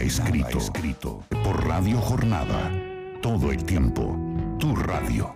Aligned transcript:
Escrito. 0.00 0.58
escrito. 0.58 1.24
Por 1.42 1.66
Radio 1.66 1.98
Jornada. 1.98 2.72
Todo 3.20 3.50
el 3.50 3.64
tiempo. 3.64 4.16
Tu 4.58 4.74
radio. 4.76 5.34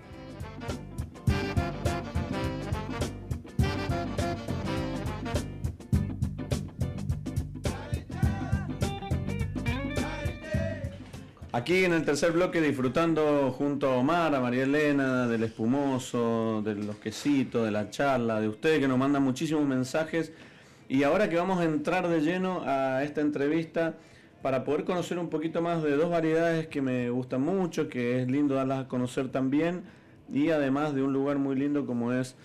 Aquí 11.52 11.84
en 11.84 11.92
el 11.92 12.04
tercer 12.04 12.32
bloque 12.32 12.60
disfrutando 12.60 13.50
junto 13.50 13.90
a 13.90 13.96
Omar, 13.96 14.34
a 14.34 14.40
María 14.40 14.62
Elena, 14.62 15.26
del 15.26 15.42
espumoso, 15.42 16.62
de 16.64 16.76
los 16.76 16.96
quesitos, 16.96 17.64
de 17.64 17.72
la 17.72 17.90
charla, 17.90 18.40
de 18.40 18.48
ustedes 18.48 18.79
que 18.79 18.88
nos 18.88 18.96
mandan 18.96 19.24
muchísimos 19.24 19.66
mensajes. 19.66 20.32
Y 20.88 21.02
ahora 21.02 21.29
que 21.29 21.36
vamos 21.36 21.58
a 21.60 21.64
entrar 21.64 22.08
de 22.08 22.20
lleno 22.20 22.62
a 22.64 23.02
esta 23.02 23.20
entrevista 23.20 23.96
para 24.43 24.64
poder 24.64 24.84
conocer 24.84 25.18
un 25.18 25.29
poquito 25.29 25.62
más 25.62 25.82
de 25.82 25.96
dos 25.96 26.11
variedades 26.11 26.66
que 26.66 26.82
me 26.82 27.10
gustan 27.10 27.42
mucho, 27.42 27.88
que 27.88 28.20
es 28.20 28.28
lindo 28.28 28.56
darlas 28.56 28.84
a 28.84 28.88
conocer 28.88 29.28
también, 29.28 29.82
y 30.32 30.51
además 30.51 30.95
de 30.95 31.02
un 31.02 31.12
lugar 31.12 31.38
muy 31.38 31.56
lindo 31.56 31.87
como 31.87 32.12
es 32.12 32.37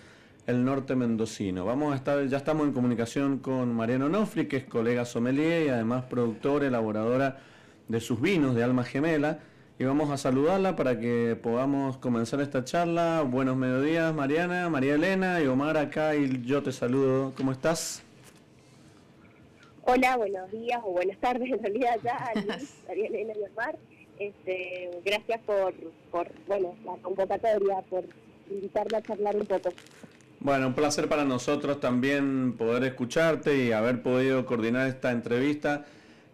el 0.46 0.64
norte 0.64 0.96
mendocino. 0.96 1.64
Vamos 1.64 1.92
a 1.92 1.96
estar, 1.96 2.24
ya 2.26 2.38
estamos 2.38 2.66
en 2.66 2.72
comunicación 2.72 3.38
con 3.38 3.74
Mariano 3.74 4.08
Nofri, 4.08 4.46
que 4.46 4.56
es 4.56 4.64
colega 4.64 5.04
sommelier 5.04 5.66
y 5.66 5.68
además 5.68 6.04
productora, 6.04 6.66
elaboradora 6.66 7.38
de 7.88 8.00
sus 8.00 8.20
vinos 8.20 8.54
de 8.54 8.62
Alma 8.62 8.84
Gemela 8.84 9.40
y 9.78 9.84
vamos 9.84 10.10
a 10.10 10.16
saludarla 10.16 10.74
para 10.74 10.98
que 10.98 11.38
podamos 11.40 11.98
comenzar 11.98 12.40
esta 12.40 12.64
charla. 12.64 13.22
Buenos 13.22 13.56
mediodías, 13.56 14.14
Mariana, 14.14 14.68
María 14.68 14.94
Elena 14.94 15.40
y 15.40 15.46
Omar 15.46 15.76
acá 15.76 16.16
y 16.16 16.42
yo 16.44 16.62
te 16.62 16.72
saludo. 16.72 17.32
¿Cómo 17.36 17.52
estás? 17.52 18.07
Hola, 19.90 20.18
buenos 20.18 20.50
días 20.52 20.78
o 20.84 20.92
buenas 20.92 21.16
tardes 21.16 21.50
en 21.50 21.62
realidad 21.62 21.98
ya, 22.04 22.30
María 22.88 23.06
Elena 23.06 23.32
y 23.34 23.50
Omar. 23.50 23.78
Este, 24.18 24.90
gracias 25.02 25.40
por, 25.46 25.72
por 26.10 26.30
bueno, 26.46 26.74
la 26.84 26.92
convocatoria, 27.00 27.80
por 27.88 28.04
invitarme 28.50 28.98
a 28.98 29.02
charlar 29.02 29.36
un 29.36 29.46
poco. 29.46 29.70
Bueno, 30.40 30.66
un 30.66 30.74
placer 30.74 31.08
para 31.08 31.24
nosotros 31.24 31.80
también 31.80 32.54
poder 32.58 32.84
escucharte 32.84 33.64
y 33.64 33.72
haber 33.72 34.02
podido 34.02 34.44
coordinar 34.44 34.88
esta 34.88 35.10
entrevista 35.10 35.86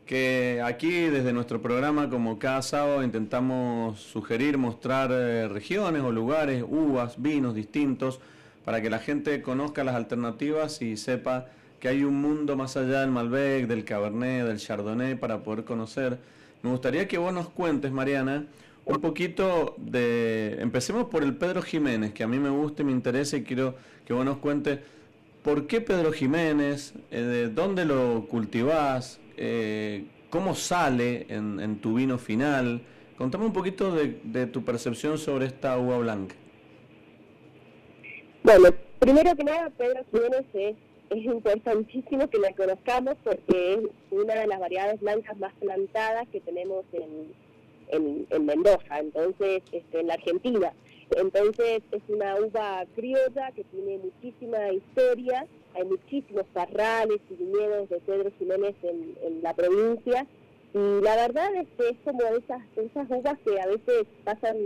que 0.05 0.61
aquí 0.65 0.91
desde 0.91 1.33
nuestro 1.33 1.63
programa, 1.63 2.11
como 2.11 2.41
cada 2.41 2.61
sábado, 2.61 3.05
intentamos 3.05 4.01
sugerir, 4.01 4.59
mostrar 4.59 5.13
eh, 5.13 5.47
regiones 5.47 6.03
o 6.03 6.11
lugares, 6.11 6.65
uvas, 6.67 7.23
vinos 7.23 7.55
distintos, 7.55 8.19
para 8.65 8.83
que 8.83 8.91
la 8.91 8.99
gente 8.99 9.41
conozca 9.43 9.85
las 9.85 9.95
alternativas 9.95 10.83
y 10.83 10.97
sepa 10.97 11.47
que 11.85 11.89
hay 11.91 12.03
un 12.03 12.19
mundo 12.19 12.57
más 12.57 12.79
allá 12.79 13.03
del 13.03 13.11
Malbec, 13.11 13.67
del 13.67 13.85
Cabernet, 13.85 14.47
del 14.47 14.57
Chardonnay 14.57 15.17
para 15.17 15.43
poder 15.43 15.65
conocer. 15.65 16.17
Me 16.63 16.71
gustaría 16.71 17.07
que 17.07 17.19
vos 17.19 17.31
nos 17.31 17.51
cuentes, 17.51 17.93
Mariana, 17.93 18.47
un 18.87 19.03
poquito 19.03 19.75
de... 19.77 20.57
Empecemos 20.61 21.09
por 21.09 21.23
el 21.23 21.37
Pedro 21.37 21.61
Jiménez, 21.61 22.15
que 22.15 22.23
a 22.23 22.27
mí 22.27 22.39
me 22.39 22.49
gusta 22.49 22.81
y 22.81 22.87
me 22.87 22.93
interesa 22.93 23.37
y 23.37 23.43
quiero 23.43 23.75
que 24.07 24.15
vos 24.15 24.25
nos 24.25 24.39
cuentes 24.39 24.79
por 25.43 25.67
qué 25.67 25.83
Pedro 25.83 26.11
Jiménez, 26.11 26.95
eh, 27.11 27.21
de 27.21 27.49
dónde 27.51 27.85
lo 27.85 28.29
cultivás, 28.31 29.21
eh, 29.37 30.07
cómo 30.31 30.55
sale 30.55 31.27
en, 31.29 31.81
tu 31.83 31.97
vino 31.97 32.17
final. 32.17 32.81
Contame 33.19 33.45
un 33.45 33.53
poquito 33.53 33.93
de, 33.93 34.47
tu 34.47 34.65
percepción 34.65 35.19
sobre 35.19 35.45
esta 35.45 35.77
uva 35.77 35.99
blanca. 35.99 36.35
Bueno, 38.43 38.71
primero 38.99 39.37
que 39.37 39.45
nada, 39.45 39.69
Pedro 39.77 40.03
Jiménez 40.11 40.47
es, 40.55 40.77
importantísimo 41.19 42.29
que 42.29 42.39
la 42.39 42.53
conozcamos 42.53 43.17
porque 43.23 43.75
es 43.75 43.81
una 44.11 44.35
de 44.35 44.47
las 44.47 44.61
variedades 44.61 45.01
blancas 45.01 45.37
más 45.39 45.53
plantadas 45.55 46.29
que 46.29 46.41
tenemos 46.41 46.85
en, 46.93 48.27
en, 48.31 48.47
Mendoza, 48.47 48.99
entonces 48.99 49.63
este, 49.73 50.01
en 50.01 50.09
la 50.09 50.15
Argentina. 50.15 50.73
Entonces 51.17 51.83
es 51.93 52.03
una 52.09 52.37
uva 52.37 52.85
criolla 52.97 53.53
que 53.53 53.65
tiene 53.65 53.99
muchísima 53.99 54.73
historia 54.73 55.47
hay 55.75 55.85
muchísimos 55.85 56.45
parrales 56.53 57.21
y 57.31 57.35
viñedos 57.35 57.89
de 57.89 57.99
Pedro 58.01 58.31
Jiménez 58.39 58.75
en, 58.83 59.43
la 59.43 59.55
provincia 59.55 60.27
y 60.73 61.03
la 61.03 61.17
verdad 61.17 61.55
es 61.55 61.69
que 61.77 61.89
es 61.91 61.97
como 62.05 62.23
esas, 62.23 62.63
esas 62.77 63.11
uvas 63.11 63.39
que 63.45 63.61
a 63.61 63.67
veces 63.67 64.07
pasan 64.25 64.57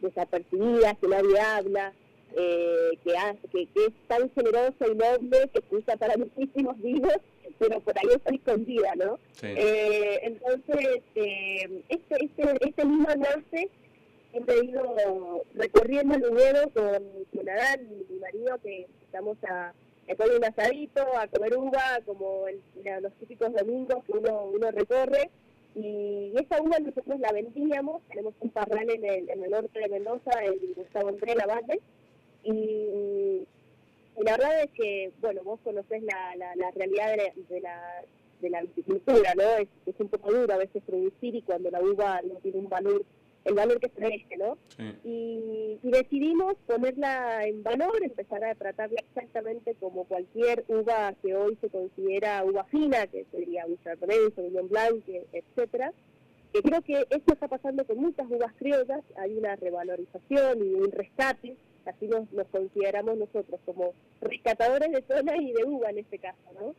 desapercibidas, 0.00 0.98
que 0.98 1.08
nadie 1.08 1.40
habla, 1.40 1.92
eh, 2.36 2.98
que, 3.04 3.66
que, 3.66 3.84
es 3.86 3.92
tan 4.06 4.30
generosa 4.30 4.86
y 4.86 4.94
noble 4.94 5.50
que 5.52 5.76
usa 5.76 5.96
para 5.96 6.16
muchísimos 6.16 6.80
vinos, 6.80 7.18
pero 7.58 7.80
por 7.80 7.98
ahí 7.98 8.14
está 8.14 8.34
escondida, 8.34 8.94
¿no? 8.96 9.18
Eh, 9.42 10.20
entonces, 10.22 11.02
eh, 11.14 11.82
este, 11.88 12.24
este, 12.24 12.68
este 12.68 12.84
vino 12.84 13.08
nace 13.16 13.70
he 14.34 14.64
ido 14.64 15.44
recorriendo 15.54 16.14
el 16.14 16.22
viñedo 16.22 16.70
con, 16.70 17.02
con 17.34 17.48
Adán 17.48 17.80
y 17.90 18.12
mi 18.12 18.20
marido 18.20 18.58
que 18.62 18.86
estamos 19.02 19.36
a 19.44 19.72
después 20.08 20.30
de 20.30 20.36
un 20.38 20.44
asadito, 20.44 21.02
a 21.16 21.26
comer 21.28 21.56
uva, 21.56 22.00
como 22.06 22.46
los 23.02 23.12
típicos 23.14 23.52
domingos 23.52 24.04
que 24.04 24.12
uno, 24.12 24.44
uno 24.46 24.70
recorre. 24.70 25.30
Y 25.74 26.32
esa 26.34 26.60
uva 26.62 26.78
nosotros 26.78 27.20
la 27.20 27.30
vendíamos, 27.30 28.02
tenemos 28.08 28.34
un 28.40 28.50
parral 28.50 28.88
en 28.90 29.04
el, 29.04 29.28
en 29.28 29.44
el 29.44 29.50
norte 29.50 29.78
de 29.78 29.88
Mendoza, 29.88 30.30
el 30.42 30.58
Gustavo 30.74 31.08
André 31.08 31.34
La 31.34 31.46
y, 32.52 33.46
la 34.22 34.32
verdad 34.32 34.62
es 34.64 34.70
que, 34.72 35.12
bueno, 35.20 35.42
vos 35.44 35.60
conocés 35.62 36.02
la, 36.02 36.34
la, 36.36 36.70
realidad 36.72 37.12
de 37.12 37.60
la, 37.60 38.04
de 38.40 38.50
la, 38.50 38.62
viticultura, 38.62 39.34
¿no? 39.36 39.44
Es, 39.58 39.68
es 39.86 39.94
un 40.00 40.08
poco 40.08 40.32
duro 40.32 40.52
a 40.52 40.58
veces 40.58 40.82
producir 40.84 41.36
y 41.36 41.42
cuando 41.42 41.70
la 41.70 41.80
uva 41.80 42.20
no 42.22 42.34
tiene 42.40 42.58
un 42.58 42.68
valor 42.68 43.04
el 43.48 43.54
valor 43.54 43.80
que 43.80 43.88
se 43.88 44.36
¿no? 44.36 44.58
Y, 45.04 45.78
decidimos 45.82 46.54
ponerla 46.66 47.44
en 47.44 47.62
valor, 47.62 48.02
empezar 48.02 48.44
a 48.44 48.54
tratarla 48.54 49.00
exactamente 49.00 49.74
como 49.76 50.04
cualquier 50.04 50.64
uva 50.68 51.14
que 51.22 51.34
hoy 51.34 51.56
se 51.60 51.70
considera 51.70 52.44
uva 52.44 52.64
fina, 52.64 53.06
que 53.06 53.24
sería 53.30 53.64
un 53.66 53.78
Chardonnay, 53.82 54.32
Sauvignon 54.34 54.68
Blanc, 54.68 55.02
etcétera. 55.32 55.92
Que 56.52 56.62
creo 56.62 56.82
que 56.82 57.06
esto 57.10 57.34
está 57.34 57.48
pasando 57.48 57.84
con 57.86 57.98
muchas 57.98 58.26
uvas 58.30 58.52
criollas, 58.58 59.02
hay 59.16 59.36
una 59.36 59.56
revalorización 59.56 60.58
y 60.64 60.74
un 60.74 60.90
rescate, 60.90 61.56
así 61.88 62.06
nos, 62.06 62.30
nos 62.32 62.46
consideramos 62.48 63.16
nosotros 63.16 63.60
como 63.64 63.92
rescatadores 64.20 64.90
de 64.92 65.02
zona 65.02 65.36
y 65.36 65.52
de 65.52 65.64
uva 65.64 65.90
en 65.90 65.98
este 65.98 66.18
caso, 66.18 66.38
¿no? 66.58 66.74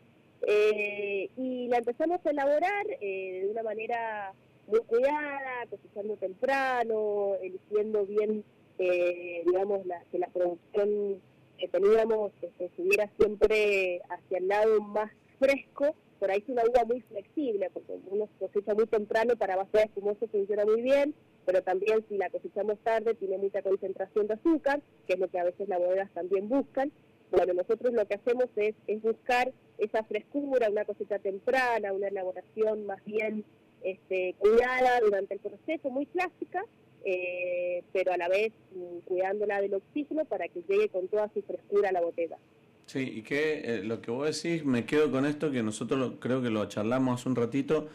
Eh, 0.48 1.30
y 1.38 1.68
la 1.68 1.78
empezamos 1.78 2.26
a 2.26 2.30
elaborar 2.30 2.86
eh, 3.02 3.42
de 3.44 3.52
una 3.52 3.64
manera 3.64 4.34
muy 4.68 4.80
cuidada, 4.82 5.66
cosechando 5.70 6.16
temprano, 6.18 7.36
eligiendo 7.42 8.06
bien, 8.06 8.44
eh, 8.78 9.44
digamos, 9.46 9.86
la, 9.86 10.02
que 10.12 10.20
la 10.20 10.28
producción 10.28 11.22
que 11.58 11.68
teníamos 11.68 12.32
este, 12.42 12.66
estuviera 12.66 13.10
siempre 13.18 14.02
hacia 14.10 14.38
el 14.38 14.48
lado 14.48 14.80
más 14.82 15.12
fresco. 15.40 15.96
Por 16.20 16.32
ahí 16.32 16.40
es 16.40 16.50
una 16.50 16.64
uva 16.64 16.84
muy 16.86 17.02
flexible, 17.02 17.70
porque 17.74 17.98
uno 18.10 18.30
cosecha 18.40 18.74
muy 18.74 18.86
temprano 18.88 19.36
para 19.38 19.56
vaciar 19.56 19.86
espumoso 19.86 20.28
funciona 20.28 20.66
muy 20.66 20.82
bien, 20.82 21.14
pero 21.50 21.64
también 21.64 22.06
si 22.08 22.16
la 22.16 22.30
cosechamos 22.30 22.78
tarde 22.84 23.16
tiene 23.16 23.40
mucha 23.40 23.64
concentración 23.64 24.28
de 24.28 24.36
azúcar, 24.36 24.84
que 25.08 25.14
es 25.14 25.20
lo 25.20 25.30
que 25.30 25.40
a 25.40 25.46
veces 25.46 25.68
las 25.68 25.80
bodegas 25.80 26.08
también 26.14 26.48
buscan. 26.48 26.92
Bueno, 27.32 27.56
nosotros 27.56 27.92
lo 27.92 28.08
que 28.08 28.14
hacemos 28.14 28.46
es, 28.56 28.76
es 28.86 29.02
buscar 29.02 29.52
esa 29.80 30.04
frescura, 30.04 30.70
una 30.70 30.86
cosecha 30.86 31.18
temprana, 31.18 31.92
una 31.92 32.10
elaboración 32.10 32.86
más 32.86 33.04
bien 33.04 33.44
este, 33.82 34.36
cuidada 34.38 35.00
durante 35.00 35.34
el 35.34 35.40
proceso, 35.40 35.90
muy 35.90 36.06
clásica, 36.06 36.64
eh, 37.04 37.84
pero 37.94 38.12
a 38.14 38.18
la 38.18 38.30
vez 38.30 38.54
mm, 38.76 39.00
cuidándola 39.06 39.60
del 39.60 39.74
oxígeno 39.74 40.26
para 40.26 40.48
que 40.50 40.62
llegue 40.70 40.90
con 40.90 41.08
toda 41.08 41.32
su 41.34 41.42
frescura 41.42 41.90
a 41.90 41.94
la 41.94 42.02
botella. 42.02 42.38
Sí, 42.86 43.00
y 43.00 43.24
que 43.24 43.62
eh, 43.64 43.84
lo 43.84 44.04
que 44.04 44.12
vos 44.12 44.44
decís, 44.44 44.64
me 44.64 44.86
quedo 44.86 45.10
con 45.10 45.26
esto, 45.26 45.50
que 45.50 45.64
nosotros 45.64 46.14
creo 46.20 46.44
que 46.44 46.52
lo 46.52 46.64
charlamos 46.68 47.20
hace 47.20 47.30
un 47.30 47.36
ratito, 47.36 47.88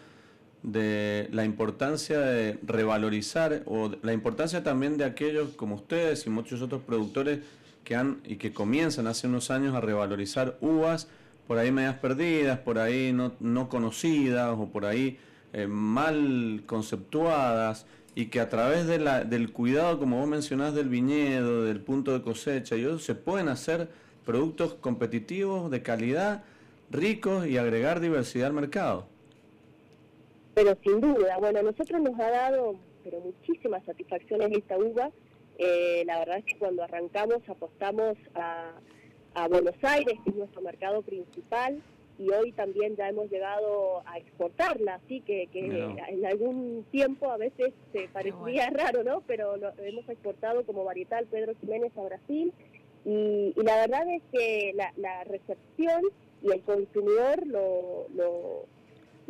de 0.64 1.28
la 1.30 1.44
importancia 1.44 2.18
de 2.18 2.58
revalorizar, 2.66 3.62
o 3.66 3.92
la 4.02 4.14
importancia 4.14 4.64
también 4.64 4.96
de 4.96 5.04
aquellos 5.04 5.50
como 5.50 5.76
ustedes 5.76 6.26
y 6.26 6.30
muchos 6.30 6.62
otros 6.62 6.82
productores 6.82 7.40
que 7.84 7.94
han 7.94 8.20
y 8.24 8.36
que 8.36 8.52
comienzan 8.52 9.06
hace 9.06 9.26
unos 9.26 9.50
años 9.50 9.74
a 9.74 9.80
revalorizar 9.82 10.56
uvas 10.62 11.06
por 11.46 11.58
ahí 11.58 11.70
medias 11.70 11.96
perdidas, 11.96 12.58
por 12.60 12.78
ahí 12.78 13.12
no, 13.12 13.34
no 13.40 13.68
conocidas 13.68 14.56
o 14.58 14.66
por 14.70 14.86
ahí 14.86 15.18
eh, 15.52 15.66
mal 15.66 16.62
conceptuadas 16.64 17.84
y 18.14 18.26
que 18.26 18.40
a 18.40 18.48
través 18.48 18.86
de 18.86 18.98
la, 18.98 19.22
del 19.24 19.52
cuidado, 19.52 19.98
como 19.98 20.18
vos 20.18 20.28
mencionás, 20.28 20.74
del 20.74 20.88
viñedo, 20.88 21.64
del 21.64 21.80
punto 21.80 22.12
de 22.12 22.22
cosecha, 22.22 22.76
y 22.76 22.98
se 23.00 23.14
pueden 23.14 23.48
hacer 23.48 23.90
productos 24.24 24.74
competitivos, 24.74 25.70
de 25.70 25.82
calidad, 25.82 26.44
ricos 26.90 27.46
y 27.46 27.58
agregar 27.58 28.00
diversidad 28.00 28.46
al 28.46 28.52
mercado. 28.54 29.08
Pero 30.54 30.76
sin 30.82 31.00
duda, 31.00 31.36
bueno, 31.38 31.58
a 31.60 31.62
nosotros 31.62 32.00
nos 32.00 32.18
ha 32.20 32.30
dado 32.30 32.76
pero 33.04 33.20
muchísimas 33.20 33.84
satisfacciones 33.84 34.50
esta 34.52 34.78
uva. 34.78 35.10
Eh, 35.58 36.02
la 36.06 36.18
verdad 36.20 36.38
es 36.38 36.44
que 36.46 36.58
cuando 36.58 36.82
arrancamos 36.82 37.46
apostamos 37.48 38.16
a, 38.34 38.72
a 39.34 39.48
Buenos 39.48 39.76
Aires, 39.82 40.14
que 40.24 40.30
es 40.30 40.36
nuestro 40.36 40.62
mercado 40.62 41.02
principal, 41.02 41.82
y 42.18 42.30
hoy 42.30 42.52
también 42.52 42.96
ya 42.96 43.08
hemos 43.08 43.30
llegado 43.30 44.02
a 44.06 44.18
exportarla, 44.18 44.94
así 44.94 45.20
que, 45.20 45.48
en 45.52 46.26
algún 46.26 46.86
tiempo 46.90 47.30
a 47.30 47.36
veces 47.36 47.72
se 47.92 48.08
parecía 48.08 48.70
raro, 48.70 49.02
¿no? 49.02 49.22
Pero 49.26 49.56
lo 49.56 49.72
hemos 49.78 50.08
exportado 50.08 50.64
como 50.64 50.84
varietal 50.84 51.26
Pedro 51.26 51.54
Jiménez 51.60 51.92
a 51.96 52.02
Brasil 52.02 52.52
y, 53.04 53.52
la 53.56 53.76
verdad 53.76 54.08
es 54.08 54.22
que 54.32 54.74
la, 54.96 55.24
recepción 55.24 56.02
y 56.42 56.52
el 56.52 56.62
consumidor 56.62 57.46
lo, 57.46 58.06
lo, 58.14 58.66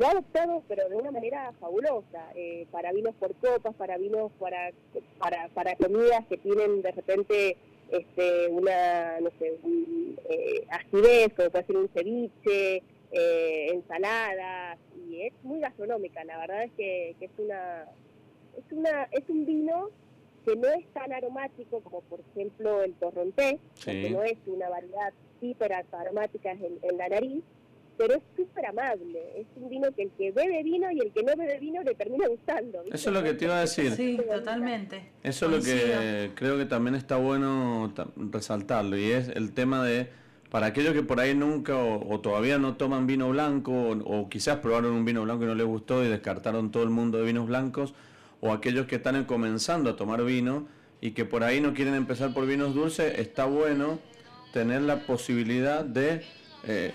ha 0.02 0.11
adoptado, 0.11 0.62
pero 0.69 0.88
de 0.88 0.96
una 0.96 1.11
manera 1.11 1.52
fabulosa, 1.61 2.32
eh, 2.35 2.67
para 2.70 2.93
vinos 2.93 3.14
por 3.14 3.35
copas, 3.37 3.75
para 3.75 3.96
vinos 3.96 4.32
para, 4.38 4.73
para, 5.19 5.49
para 5.49 5.76
comidas 5.76 6.25
que 6.29 6.37
tienen 6.38 6.82
de 6.82 6.91
repente 6.91 7.56
este, 7.91 8.49
una, 8.49 9.20
no 9.20 9.31
sé, 9.38 9.56
un, 9.62 10.19
eh, 10.29 10.67
acidez, 10.69 11.32
como 11.35 11.50
puede 11.50 11.67
ser 11.67 11.76
un 11.76 11.88
ceviche, 11.88 12.82
eh, 13.12 13.69
ensaladas, 13.73 14.79
y 15.08 15.23
es 15.23 15.32
muy 15.44 15.61
gastronómica, 15.61 16.25
la 16.25 16.38
verdad 16.38 16.64
es 16.64 16.73
que, 16.73 17.14
es 17.20 17.31
una, 17.38 17.85
es 18.56 18.73
una, 18.73 19.05
es 19.12 19.29
un 19.29 19.46
vino 19.46 19.91
que 20.44 20.56
no 20.56 20.69
es 20.69 20.87
tan 20.88 21.12
aromático 21.12 21.81
como 21.81 22.00
por 22.02 22.20
ejemplo 22.20 22.82
el 22.82 22.94
torrontés, 22.94 23.56
que 23.85 24.11
no 24.11 24.23
es 24.23 24.37
una 24.46 24.69
variedad 24.69 25.12
hiper 25.41 25.73
aromática 25.93 26.50
en, 26.50 26.79
en 26.82 26.99
la 26.99 27.08
nariz, 27.08 27.43
pero 27.96 28.14
es 28.14 28.23
súper 28.37 28.67
amable. 28.67 29.20
Es 29.37 29.46
un 29.56 29.69
vino 29.69 29.91
que 29.93 30.02
el 30.02 30.11
que 30.11 30.32
bebe 30.32 30.62
vino 30.62 30.91
y 30.91 31.00
el 31.00 31.12
que 31.12 31.23
no 31.23 31.37
bebe 31.37 31.58
vino 31.58 31.82
le 31.82 31.94
termina 31.94 32.29
gustando. 32.29 32.82
Eso 32.93 33.11
es 33.11 33.14
lo 33.14 33.23
que 33.23 33.35
te 33.35 33.44
iba 33.44 33.58
a 33.58 33.61
decir. 33.61 33.93
Sí, 33.93 34.19
totalmente. 34.29 35.11
Eso 35.23 35.46
es 35.46 35.52
lo 35.52 35.62
que 35.62 36.31
creo 36.35 36.58
que 36.58 36.67
también 36.67 36.94
está 36.94 37.17
bueno 37.17 37.93
resaltarlo 38.17 38.96
y 38.96 39.11
es 39.11 39.29
el 39.29 39.52
tema 39.52 39.85
de, 39.85 40.08
para 40.50 40.67
aquellos 40.67 40.93
que 40.93 41.02
por 41.02 41.20
ahí 41.20 41.35
nunca 41.35 41.76
o, 41.76 42.20
todavía 42.20 42.58
no 42.58 42.76
toman 42.76 43.06
vino 43.06 43.29
blanco 43.31 43.73
o, 43.73 44.29
quizás 44.29 44.58
probaron 44.58 44.93
un 44.93 45.05
vino 45.05 45.23
blanco 45.23 45.44
y 45.44 45.46
no 45.46 45.55
les 45.55 45.67
gustó 45.67 46.05
y 46.05 46.08
descartaron 46.08 46.70
todo 46.70 46.82
el 46.82 46.91
mundo 46.91 47.19
de 47.19 47.25
vinos 47.25 47.46
blancos, 47.46 47.94
o 48.41 48.52
aquellos 48.52 48.87
que 48.87 48.96
están 48.96 49.25
comenzando 49.25 49.91
a 49.91 49.96
tomar 49.96 50.23
vino 50.25 50.67
y 51.00 51.12
que 51.12 51.25
por 51.25 51.44
ahí 51.44 51.61
no 51.61 51.75
quieren 51.75 51.94
empezar 51.94 52.35
por 52.35 52.46
vinos 52.46 52.75
dulces, 52.75 53.19
está 53.19 53.46
bueno 53.46 53.99
tener 54.52 54.82
la 54.82 55.06
posibilidad 55.06 55.85
de... 55.85 56.23
Eh, 56.67 56.93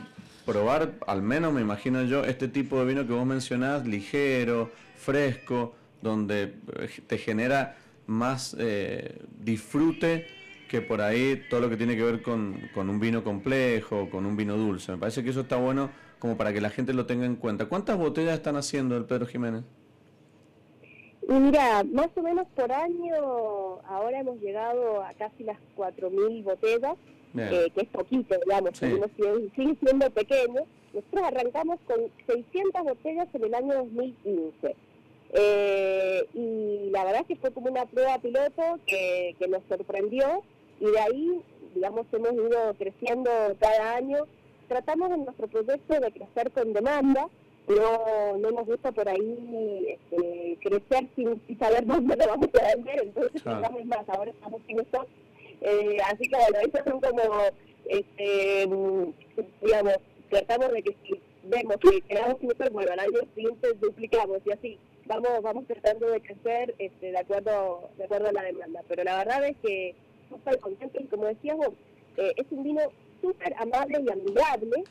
probar, 0.49 0.93
al 1.05 1.21
menos 1.21 1.53
me 1.53 1.61
imagino 1.61 2.03
yo, 2.03 2.23
este 2.23 2.47
tipo 2.47 2.79
de 2.79 2.85
vino 2.85 3.05
que 3.05 3.13
vos 3.13 3.25
mencionás, 3.25 3.85
ligero, 3.85 4.71
fresco, 4.95 5.75
donde 6.01 6.55
eh, 6.79 6.89
te 7.05 7.17
genera 7.17 7.77
más 8.07 8.55
eh, 8.59 9.21
disfrute 9.39 10.25
que 10.67 10.81
por 10.81 11.01
ahí 11.01 11.43
todo 11.49 11.61
lo 11.61 11.69
que 11.69 11.77
tiene 11.77 11.95
que 11.95 12.03
ver 12.03 12.21
con, 12.21 12.69
un 12.75 12.99
vino 12.99 13.23
complejo, 13.23 14.09
con 14.09 14.25
un 14.25 14.35
vino 14.35 14.57
dulce. 14.57 14.91
Me 14.93 14.97
parece 14.97 15.23
que 15.23 15.29
eso 15.29 15.41
está 15.41 15.57
bueno 15.57 15.91
como 16.17 16.35
para 16.35 16.51
que 16.51 16.61
la 16.61 16.69
gente 16.69 16.93
lo 16.93 17.05
tenga 17.05 17.25
en 17.25 17.35
cuenta. 17.35 17.65
¿Cuántas 17.65 17.97
botellas 17.97 18.33
están 18.33 18.55
haciendo 18.55 18.97
el 18.97 19.05
Pedro 19.05 19.25
Jiménez? 19.25 19.63
Y 21.27 21.33
mira, 21.33 21.83
más 21.83 22.09
o 22.15 22.21
menos 22.21 22.47
por 22.55 22.71
año, 22.71 23.13
ahora 23.87 24.19
hemos 24.19 24.39
llegado 24.39 25.03
a 25.03 25.13
casi 25.13 25.43
las 25.43 25.57
4.000 25.75 26.43
botellas. 26.43 26.97
Eh, 27.37 27.71
que 27.75 27.81
es 27.81 27.87
poquito, 27.89 28.35
digamos, 28.45 28.77
sigue 28.77 29.77
siendo 29.83 30.09
pequeño. 30.11 30.61
Nosotros 30.93 31.23
arrancamos 31.23 31.79
con 31.85 31.97
600 32.25 32.83
botellas 32.83 33.27
en 33.33 33.43
el 33.43 33.53
año 33.53 33.75
2015. 33.75 34.75
Eh, 35.31 36.25
y 36.33 36.89
la 36.89 37.03
verdad 37.03 37.21
es 37.21 37.27
que 37.27 37.35
fue 37.35 37.51
como 37.51 37.69
una 37.69 37.85
prueba 37.85 38.17
piloto 38.17 38.79
que, 38.87 39.35
que 39.37 39.47
nos 39.47 39.61
sorprendió 39.69 40.41
y 40.79 40.85
de 40.85 40.99
ahí, 40.99 41.41
digamos, 41.75 42.07
hemos 42.11 42.33
ido 42.33 42.73
creciendo 42.77 43.29
cada 43.59 43.95
año. 43.95 44.25
Tratamos 44.67 45.11
en 45.11 45.25
nuestro 45.25 45.47
proyecto 45.47 45.99
de 45.99 46.11
crecer 46.11 46.51
con 46.51 46.73
demanda, 46.73 47.27
no, 47.67 48.37
no 48.37 48.51
nos 48.51 48.65
gusta 48.65 48.91
por 48.91 49.07
ahí 49.07 49.97
este, 50.11 50.57
crecer 50.61 51.07
sin, 51.15 51.41
saber 51.59 51.85
dónde 51.85 52.15
lo 52.15 52.27
vamos 52.27 52.49
a 52.59 52.75
vender, 52.75 53.01
entonces 53.03 53.41
claro. 53.43 53.85
más, 53.85 54.09
ahora 54.09 54.31
estamos 54.31 54.61
sin 54.67 54.79
stock 54.79 55.07
eh, 55.61 55.97
así 56.05 56.29
que 56.29 56.37
bueno, 56.37 56.59
esos 56.59 56.81
son 56.85 57.01
como, 57.01 57.33
este, 57.85 58.67
digamos, 59.61 59.95
tratamos 60.29 60.71
de 60.71 60.83
que 60.83 60.95
si 61.03 61.21
vemos 61.43 61.77
que 61.77 62.01
quedamos 62.01 62.39
súper 62.39 62.71
bueno, 62.71 62.91
al 62.93 62.99
año 62.99 63.19
siguiente 63.35 63.73
duplicamos 63.79 64.39
y 64.45 64.51
así 64.51 64.79
vamos 65.05 65.41
vamos 65.41 65.65
tratando 65.65 66.07
de 66.09 66.21
crecer 66.21 66.75
este, 66.77 67.11
de 67.11 67.17
acuerdo 67.17 67.89
de 67.97 68.03
acuerdo 68.03 68.29
a 68.29 68.33
la 68.33 68.43
demanda. 68.43 68.83
Pero 68.87 69.03
la 69.03 69.17
verdad 69.17 69.47
es 69.47 69.57
que 69.63 69.95
súper 70.29 70.59
contento 70.59 70.99
y 71.01 71.05
como 71.05 71.25
decíamos, 71.25 71.69
eh, 72.17 72.33
es 72.35 72.45
un 72.51 72.63
vino 72.63 72.81
súper 73.21 73.53
amable 73.57 74.01
y 74.05 74.11
amigable 74.11 74.83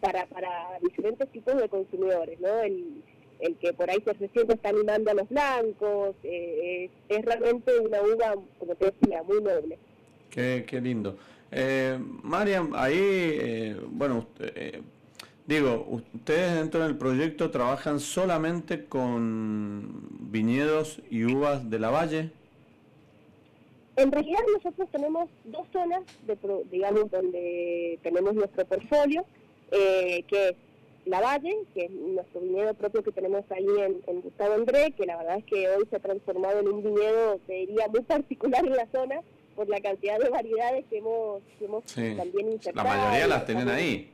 para, 0.00 0.26
para 0.26 0.78
diferentes 0.80 1.28
tipos 1.30 1.56
de 1.56 1.68
consumidores, 1.68 2.38
¿no? 2.40 2.60
El, 2.60 3.02
el 3.40 3.56
que 3.56 3.72
por 3.72 3.90
ahí 3.90 4.02
se 4.04 4.12
recién 4.12 4.50
está 4.50 4.70
animando 4.70 5.10
a 5.10 5.14
los 5.14 5.28
blancos, 5.28 6.16
eh, 6.22 6.90
es, 7.08 7.24
realmente 7.24 7.78
una 7.78 8.02
uva, 8.02 8.34
como 8.58 8.74
te 8.74 8.86
decía, 8.86 9.22
muy 9.22 9.40
noble. 9.40 9.78
Qué, 10.30 10.64
qué 10.66 10.80
lindo. 10.80 11.16
Eh, 11.50 11.98
ahí, 12.74 12.98
eh, 13.00 13.76
bueno, 13.88 14.26
eh, 14.40 14.82
digo, 15.46 15.86
ustedes 15.88 16.54
dentro 16.56 16.80
del 16.82 16.96
proyecto 16.96 17.50
trabajan 17.50 18.00
solamente 18.00 18.84
con 18.84 20.08
viñedos 20.30 21.00
y 21.10 21.24
uvas 21.24 21.70
de 21.70 21.78
la 21.78 21.90
valle. 21.90 22.30
En 23.96 24.12
realidad 24.12 24.40
nosotros 24.54 24.88
tenemos 24.92 25.28
dos 25.44 25.66
zonas, 25.72 26.02
de, 26.26 26.36
digamos, 26.70 27.10
donde 27.10 27.98
tenemos 28.02 28.34
nuestro 28.34 28.64
portfolio, 28.64 29.24
que 29.70 30.24
es 30.28 30.54
la 31.04 31.20
Valle, 31.20 31.56
que 31.74 31.86
es 31.86 31.90
nuestro 31.90 32.40
viñedo 32.40 32.74
propio 32.74 33.02
que 33.02 33.10
tenemos 33.10 33.44
ahí 33.50 33.66
en, 33.66 34.00
en, 34.06 34.20
Gustavo 34.20 34.54
André, 34.54 34.92
que 34.92 35.04
la 35.04 35.16
verdad 35.16 35.38
es 35.38 35.44
que 35.46 35.68
hoy 35.68 35.84
se 35.90 35.96
ha 35.96 36.00
transformado 36.00 36.60
en 36.60 36.68
un 36.68 36.84
viñedo, 36.84 37.40
te 37.46 37.54
diría, 37.54 37.88
muy 37.88 38.02
particular 38.02 38.64
en 38.64 38.76
la 38.76 38.86
zona, 38.92 39.20
por 39.58 39.68
la 39.68 39.80
cantidad 39.80 40.20
de 40.20 40.28
variedades 40.28 40.84
que 40.88 40.98
hemos, 40.98 41.42
también 42.16 42.52
insertado. 42.52 42.88
La 42.88 42.96
mayoría 42.96 43.26
las 43.26 43.44
tienen 43.44 43.68
ahí. 43.68 44.08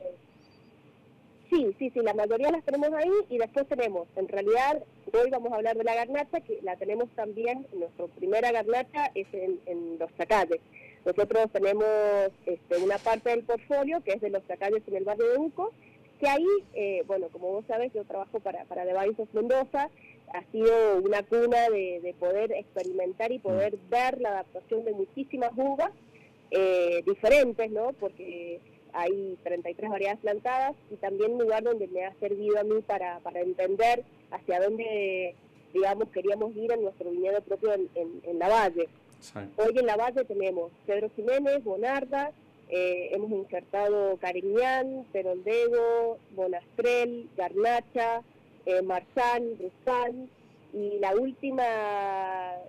Sí, 1.51 1.75
sí, 1.77 1.91
sí, 1.91 1.99
la 2.01 2.15
mayoría 2.15 2.49
las 2.49 2.63
tenemos 2.63 2.91
ahí 2.93 3.11
y 3.29 3.37
después 3.37 3.67
tenemos, 3.67 4.07
en 4.15 4.27
realidad, 4.27 4.81
hoy 5.13 5.29
vamos 5.29 5.53
a 5.53 5.57
hablar 5.57 5.77
de 5.77 5.83
la 5.83 5.93
garnacha, 5.93 6.39
que 6.41 6.57
la 6.63 6.75
tenemos 6.77 7.09
también, 7.11 7.67
nuestra 7.73 8.07
primera 8.07 8.51
garnacha 8.51 9.11
es 9.13 9.27
en, 9.33 9.99
los 9.99 10.09
Chacalles. 10.17 10.61
Nosotros 11.05 11.51
tenemos 11.53 11.85
este, 12.47 12.77
una 12.77 12.97
parte 12.97 13.29
del 13.29 13.43
portfolio 13.43 14.01
que 14.03 14.13
es 14.13 14.21
de 14.21 14.31
los 14.31 14.43
Chacalles 14.47 14.81
en 14.87 14.95
el 14.95 15.03
barrio 15.03 15.29
de 15.31 15.37
Uco, 15.37 15.71
que 16.19 16.27
ahí, 16.27 16.47
eh, 16.73 17.03
bueno, 17.05 17.27
como 17.31 17.49
vos 17.51 17.65
sabes, 17.67 17.93
yo 17.93 18.03
trabajo 18.03 18.39
para, 18.39 18.63
para 18.65 18.83
The 18.83 19.25
Mendoza, 19.33 19.91
ha 20.33 20.43
sido 20.51 20.97
una 20.97 21.23
cuna 21.23 21.69
de, 21.69 22.15
poder 22.19 22.51
experimentar 22.51 23.31
y 23.31 23.39
poder 23.39 23.75
mm. 23.75 23.89
ver 23.89 24.21
la 24.21 24.29
adaptación 24.29 24.85
de 24.85 24.93
muchísimas 24.93 25.51
uvas 25.55 25.91
eh, 26.51 27.03
diferentes, 27.05 27.71
¿no? 27.71 27.93
Porque 27.93 28.59
hay 28.93 29.37
33 29.43 29.89
variedades 29.89 30.19
plantadas 30.19 30.75
y 30.89 30.95
también 30.95 31.33
un 31.33 31.39
lugar 31.39 31.63
donde 31.63 31.87
me 31.87 32.05
ha 32.05 32.13
servido 32.15 32.59
a 32.59 32.63
mí 32.63 32.81
para, 32.85 33.19
para 33.19 33.41
entender 33.41 34.03
hacia 34.31 34.61
dónde, 34.61 35.35
digamos, 35.73 36.09
queríamos 36.09 36.55
ir 36.55 36.71
en 36.71 36.83
nuestro 36.83 37.11
viñedo 37.11 37.41
propio 37.41 37.73
en, 37.73 38.39
la 38.39 38.47
Valle. 38.47 38.87
Hoy 39.57 39.77
en 39.77 39.85
la 39.85 39.97
Valle 39.97 40.23
tenemos 40.23 40.71
Pedro 40.85 41.09
Jiménez, 41.15 41.63
Bonarda, 41.63 42.31
eh, 42.69 43.09
hemos 43.11 43.31
insertado 43.31 44.17
Cariñán, 44.17 45.05
Perondego, 45.11 46.17
Bonastrel, 46.31 47.29
Garnacha, 47.35 48.21
eh, 48.65 48.81
Marzán, 48.81 49.43
y 50.73 50.99
la 50.99 51.15
última 51.15 51.63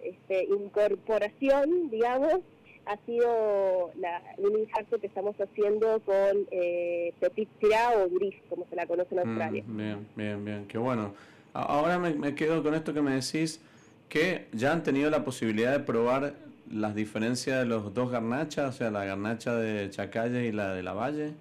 este, 0.04 0.44
incorporación, 0.44 1.90
digamos, 1.90 2.40
ha 2.86 2.96
sido 3.04 3.90
la, 3.98 4.22
un 4.38 5.00
que 5.00 5.06
estamos 5.06 5.34
haciendo 5.40 6.00
con 6.00 6.46
eh, 6.52 7.12
Petit 7.18 7.48
Syrah 7.60 7.98
o 7.98 8.08
Gris, 8.08 8.34
como 8.48 8.64
se 8.70 8.76
la 8.76 8.86
conoce 8.86 9.14
en 9.14 9.16
mm, 9.16 9.28
Australia. 9.28 9.64
bien, 9.66 10.06
bien, 10.14 10.44
bien, 10.44 10.66
qué 10.68 10.78
bueno. 10.78 11.14
Ahora 11.52 11.98
me, 11.98 12.34
quedo 12.34 12.62
con 12.62 12.74
esto 12.74 12.94
que 12.94 13.02
me 13.02 13.12
decís, 13.12 13.60
que 14.08 14.46
ya 14.52 14.72
han 14.72 14.82
tenido 14.82 15.10
la 15.10 15.24
posibilidad 15.24 15.72
de 15.72 15.80
probar 15.80 16.34
las 16.70 16.94
diferencias 16.94 17.58
de 17.60 17.66
los 17.66 17.94
dos 17.94 18.10
garnachas, 18.10 18.74
o 18.74 18.78
sea, 18.78 18.90
la 18.90 19.04
garnacha 19.04 19.56
de 19.56 19.90
Chacalle 19.90 20.46
y 20.46 20.52
la 20.52 20.74
de 20.74 20.82
la 20.82 20.92
Valle. 20.92 21.32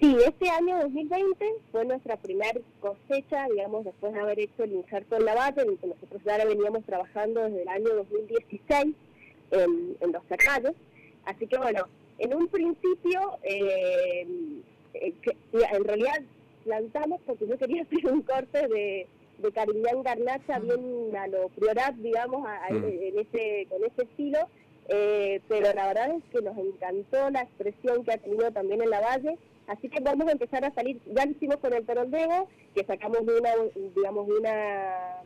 Sí, 0.00 0.16
este 0.26 0.48
año 0.48 0.78
2020 0.80 1.46
fue 1.70 1.84
nuestra 1.84 2.16
primera 2.16 2.58
cosecha, 2.80 3.46
digamos, 3.50 3.84
después 3.84 4.14
de 4.14 4.20
haber 4.20 4.40
hecho 4.40 4.64
el 4.64 4.72
injerto 4.72 5.16
en 5.16 5.26
la 5.26 5.34
base, 5.34 5.60
en 5.60 5.76
que 5.76 5.88
nosotros 5.88 6.22
ya 6.24 6.42
veníamos 6.42 6.86
trabajando 6.86 7.42
desde 7.42 7.60
el 7.60 7.68
año 7.68 7.94
2016 7.94 8.94
en, 9.50 9.96
en 10.00 10.12
los 10.12 10.22
cercados. 10.26 10.72
Así 11.26 11.46
que 11.46 11.58
bueno, 11.58 11.84
en 12.18 12.34
un 12.34 12.48
principio, 12.48 13.36
eh, 13.42 14.26
eh, 14.94 15.14
en 15.52 15.84
realidad 15.84 16.22
plantamos 16.64 17.20
porque 17.26 17.46
yo 17.46 17.58
quería 17.58 17.82
hacer 17.90 18.06
un 18.10 18.22
corte 18.22 18.68
de, 18.68 19.06
de 19.36 19.52
Cariñán 19.52 20.02
Garnacha 20.02 20.60
bien 20.60 21.14
a 21.14 21.26
lo 21.26 21.50
priorat, 21.50 21.94
digamos, 21.96 22.48
mm. 22.70 22.84
en 22.84 23.18
ese, 23.18 23.66
con 23.68 23.84
ese 23.84 24.04
estilo, 24.04 24.38
eh, 24.88 25.42
pero 25.46 25.74
la 25.74 25.88
verdad 25.88 26.16
es 26.16 26.24
que 26.32 26.40
nos 26.40 26.56
encantó 26.56 27.28
la 27.28 27.42
expresión 27.42 28.02
que 28.02 28.12
ha 28.12 28.18
tenido 28.18 28.50
también 28.50 28.80
en 28.80 28.88
la 28.88 29.00
valle 29.00 29.36
Así 29.70 29.88
que 29.88 30.00
vamos 30.00 30.26
a 30.26 30.32
empezar 30.32 30.64
a 30.64 30.74
salir, 30.74 31.00
ya 31.14 31.24
lo 31.24 31.30
hicimos 31.30 31.58
con 31.58 31.72
el 31.72 31.84
Peroldego, 31.84 32.48
que 32.74 32.84
sacamos 32.84 33.20
una, 33.20 33.50
digamos, 33.94 34.28
una 34.28 35.22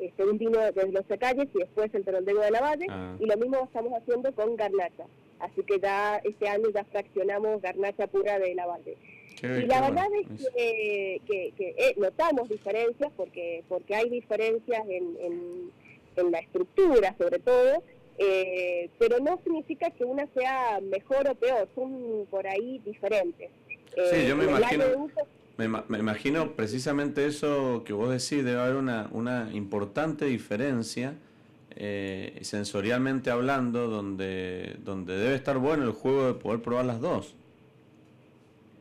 este, 0.00 0.24
un 0.24 0.38
vino 0.38 0.58
de 0.58 0.90
los 0.90 1.04
calles 1.20 1.48
y 1.54 1.58
después 1.58 1.94
el 1.94 2.02
Peroldego 2.02 2.40
de 2.40 2.50
la 2.50 2.62
Valle, 2.62 2.86
ah. 2.88 3.14
y 3.20 3.26
lo 3.26 3.36
mismo 3.36 3.64
estamos 3.64 3.92
haciendo 3.92 4.32
con 4.32 4.56
Garnacha. 4.56 5.04
Así 5.40 5.62
que 5.64 5.78
ya 5.80 6.16
este 6.24 6.48
año 6.48 6.70
ya 6.74 6.82
fraccionamos 6.84 7.60
Garnacha 7.60 8.06
pura 8.06 8.38
de 8.38 8.54
la 8.54 8.64
Valle. 8.64 8.96
y 9.42 9.66
la 9.66 9.82
verdad 9.82 10.08
es 10.18 10.50
que, 10.56 11.20
que, 11.54 11.74
eh, 11.76 11.94
notamos 11.98 12.48
diferencias, 12.48 13.12
porque, 13.18 13.64
porque 13.68 13.94
hay 13.94 14.08
diferencias 14.08 14.82
en, 14.88 15.14
en, 15.20 16.32
la 16.32 16.38
estructura 16.38 17.14
sobre 17.18 17.38
todo, 17.38 17.82
eh, 18.18 18.90
pero 18.98 19.20
no 19.20 19.38
significa 19.44 19.90
que 19.90 20.04
una 20.04 20.26
sea 20.34 20.80
mejor 20.80 21.28
o 21.28 21.34
peor, 21.36 21.68
son 21.74 22.26
por 22.30 22.46
ahí 22.46 22.80
diferentes. 22.84 23.50
sí, 24.10 24.26
yo 24.26 24.36
me 24.36 24.44
eh, 24.44 24.48
imagino, 24.48 24.84
me, 25.88 25.98
imagino 25.98 26.52
precisamente 26.52 27.26
eso 27.26 27.82
que 27.84 27.92
vos 27.92 28.10
decís, 28.10 28.44
debe 28.44 28.60
haber 28.60 28.76
una, 28.76 29.08
una 29.12 29.50
importante 29.52 30.24
diferencia 30.24 31.14
eh, 31.76 32.36
sensorialmente 32.42 33.30
hablando, 33.30 33.86
donde, 33.86 34.74
donde 34.80 35.16
debe 35.16 35.36
estar 35.36 35.58
bueno 35.58 35.84
el 35.84 35.92
juego 35.92 36.26
de 36.26 36.34
poder 36.34 36.60
probar 36.60 36.84
las 36.86 37.00
dos. 37.00 37.36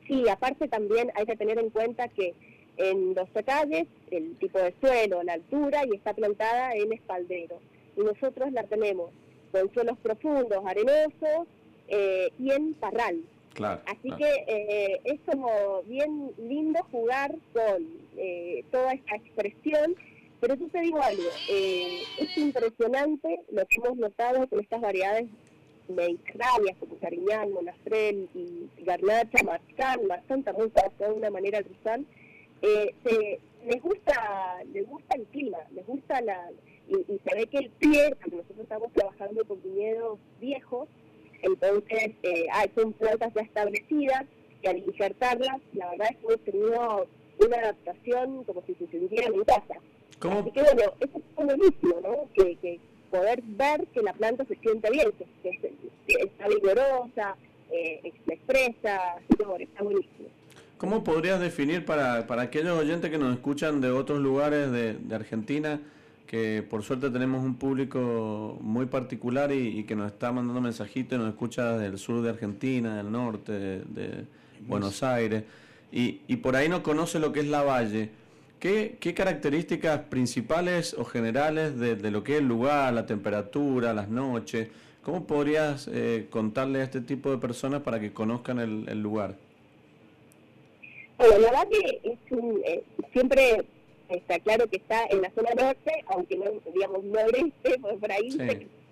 Sí, 0.07 0.27
aparte 0.29 0.67
también 0.67 1.11
hay 1.15 1.27
que 1.27 1.35
tener 1.35 1.59
en 1.59 1.69
cuenta 1.69 2.07
que 2.07 2.33
en 2.77 3.13
los 3.13 3.29
calles 3.45 3.87
el 4.09 4.35
tipo 4.37 4.57
de 4.57 4.73
suelo, 4.79 5.21
la 5.21 5.33
altura 5.33 5.85
y 5.85 5.95
está 5.95 6.13
plantada 6.13 6.71
en 6.73 6.91
espaldero. 6.93 7.59
Y 7.95 8.01
nosotros 8.01 8.51
la 8.51 8.63
tenemos 8.63 9.11
suelos 9.73 9.97
profundos, 9.99 10.63
arenosos 10.65 11.47
eh, 11.87 12.31
y 12.39 12.51
en 12.51 12.73
parral. 12.75 13.21
Así 13.87 14.11
que 14.17 14.45
eh, 14.47 15.01
es 15.03 15.19
como 15.25 15.81
bien 15.87 16.31
lindo 16.37 16.79
jugar 16.91 17.33
con 17.53 17.87
eh, 18.15 18.63
toda 18.71 18.93
esta 18.93 19.15
expresión, 19.15 19.95
pero 20.39 20.53
yo 20.53 20.67
te 20.67 20.81
digo 20.81 21.01
algo, 21.01 21.23
es 21.49 22.37
impresionante 22.37 23.41
lo 23.51 23.65
que 23.65 23.77
hemos 23.77 23.97
notado 23.97 24.47
con 24.47 24.59
estas 24.59 24.81
variedades 24.81 25.25
mediterráneas 25.87 26.77
como 26.79 26.97
Cariñán, 26.99 27.51
Monastrel 27.51 28.29
y 28.35 28.69
Garnacha, 28.83 29.43
Marzán, 29.43 30.05
Marzán 30.05 30.43
también 30.43 30.71
de 30.99 31.11
una 31.11 31.31
manera 31.31 31.63
cruzal, 31.63 32.05
se, 32.61 33.39
les 33.65 33.81
gusta 33.81 34.63
les 34.71 34.87
gusta 34.87 35.15
el 35.15 35.25
clima, 35.25 35.57
les 35.73 35.85
gusta 35.87 36.21
la, 36.21 36.47
y, 36.87 37.19
se 37.27 37.35
ve 37.35 37.47
que 37.47 37.57
el 37.57 37.69
pie, 37.71 38.15
porque 38.15 38.37
nosotros 38.37 38.59
estamos 38.59 38.93
trabajando 38.93 39.45
con 39.45 39.61
viñedos 39.61 40.19
viejos, 40.39 40.87
entonces 41.41 42.11
eh, 42.23 42.45
hay, 42.51 42.71
son 42.75 42.93
plantas 42.93 43.33
ya 43.33 43.41
establecidas 43.41 44.25
y 44.61 44.67
al 44.67 44.77
insertarlas, 44.77 45.61
la 45.73 45.91
verdad 45.91 46.07
es 46.11 46.17
que 46.17 46.25
hemos 46.25 46.45
tenido 46.45 47.07
una 47.45 47.57
adaptación 47.57 48.43
como 48.43 48.63
si 48.65 48.73
se 48.75 48.87
sintieran 48.87 49.33
en 49.33 49.43
casa. 49.43 49.75
Así 50.19 50.51
que 50.51 50.63
bueno, 50.63 50.93
eso 50.99 51.17
es 51.17 51.45
buenísimo, 51.45 52.01
¿no? 52.01 52.27
Que, 52.33 52.55
que 52.55 52.79
poder 53.11 53.41
ver 53.43 53.85
que 53.93 54.01
la 54.01 54.13
planta 54.13 54.45
se 54.45 54.55
siente 54.55 54.89
bien, 54.89 55.11
que, 55.43 55.77
está 56.07 56.47
vigorosa, 56.47 57.35
eh, 57.71 58.13
se 58.25 58.33
expresa, 58.33 59.15
está 59.29 59.83
buenísimo. 59.83 60.29
¿Cómo 60.77 61.03
podrías 61.03 61.39
definir 61.39 61.85
para, 61.85 62.27
para 62.27 62.43
aquellos 62.43 62.77
oyentes 62.77 63.09
que 63.09 63.17
nos 63.17 63.33
escuchan 63.33 63.81
de 63.81 63.91
otros 63.91 64.19
lugares 64.19 64.71
de, 64.71 64.93
de 64.93 65.15
Argentina, 65.15 65.79
que 66.27 66.61
por 66.69 66.83
suerte 66.83 67.09
tenemos 67.09 67.43
un 67.43 67.55
público 67.55 68.57
muy 68.61 68.85
particular 68.85 69.51
y, 69.51 69.85
que 69.85 69.95
nos 69.95 70.11
está 70.11 70.31
mandando 70.31 70.61
mensajitos 70.61 71.17
y 71.17 71.21
nos 71.21 71.29
escucha 71.29 71.77
del 71.77 71.97
sur 71.97 72.21
de 72.21 72.29
Argentina, 72.29 72.97
del 72.97 73.11
norte, 73.11 73.53
de, 73.53 74.25
Buenos 74.67 75.01
Aires, 75.03 75.43
y, 75.91 76.21
y, 76.27 76.37
por 76.37 76.55
ahí 76.55 76.67
no 76.67 76.83
conoce 76.83 77.19
lo 77.19 77.31
que 77.31 77.39
es 77.39 77.47
la 77.47 77.63
valle. 77.63 78.09
¿Qué, 78.59 78.97
qué 78.99 79.13
características 79.13 79.99
principales 80.09 80.95
o 80.95 81.05
generales 81.05 81.77
de, 81.77 81.95
lo 82.11 82.23
que 82.23 82.33
es 82.33 82.39
el 82.39 82.47
lugar, 82.47 82.91
la 82.93 83.05
temperatura, 83.05 83.93
las 83.93 84.09
noches? 84.09 84.69
¿Cómo 85.03 85.25
podrías 85.25 85.87
eh, 85.93 86.27
contarle 86.29 86.81
a 86.81 86.83
este 86.83 87.01
tipo 87.01 87.29
de 87.31 87.37
personas 87.37 87.81
para 87.81 87.99
que 87.99 88.11
conozcan 88.11 88.59
el, 88.59 89.01
lugar? 89.01 89.35
Bueno, 91.17 91.37
la 91.37 91.51
valle 91.51 92.01
es 92.03 92.17
un, 92.31 92.61
eh, 92.65 92.83
siempre 93.13 93.63
está 94.09 94.39
claro 94.39 94.67
que 94.67 94.77
está 94.77 95.05
en 95.09 95.21
la 95.21 95.31
zona 95.31 95.51
norte, 95.55 96.03
aunque 96.07 96.37
no, 96.37 96.45
digamos, 96.73 97.03
noreste, 97.03 97.79
por 97.99 98.11
ahí 98.11 98.29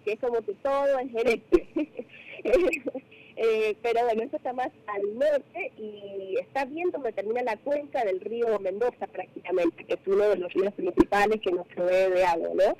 que 0.05 0.13
es 0.13 0.19
como 0.19 0.41
que 0.41 0.53
todo 0.55 0.99
es 0.99 1.11
gerente. 1.11 1.67
eh, 3.35 3.75
pero 3.81 4.03
bueno, 4.05 4.23
eso 4.23 4.37
está 4.37 4.53
más 4.53 4.69
al 4.87 5.17
norte 5.17 5.71
y 5.77 6.37
está 6.39 6.65
bien 6.65 6.91
donde 6.91 7.11
termina 7.11 7.41
la 7.41 7.57
cuenca 7.57 8.05
del 8.05 8.21
río 8.21 8.59
Mendoza 8.59 9.07
prácticamente, 9.07 9.83
que 9.83 9.95
es 9.95 9.99
uno 10.05 10.29
de 10.29 10.37
los 10.37 10.53
ríos 10.53 10.73
principales 10.73 11.41
que 11.41 11.51
nos 11.51 11.67
provee 11.67 12.11
de 12.11 12.23
agua, 12.23 12.49
¿no? 12.53 12.77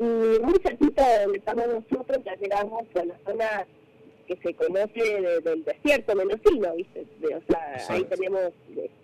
Y 0.00 0.40
muy 0.40 0.58
cerquita 0.62 1.06
de 1.06 1.24
donde 1.24 1.38
estamos 1.38 1.66
nosotros 1.68 2.24
ya 2.24 2.34
llegamos 2.36 2.84
a 2.94 3.04
la 3.04 3.18
zona 3.24 3.66
que 4.26 4.36
se 4.36 4.54
conoce 4.54 5.40
del 5.44 5.64
desierto 5.64 6.14
mendocino, 6.14 6.74
¿viste? 6.74 7.06
o 7.24 7.52
sea, 7.52 7.86
ahí 7.88 8.04
tenemos 8.04 8.52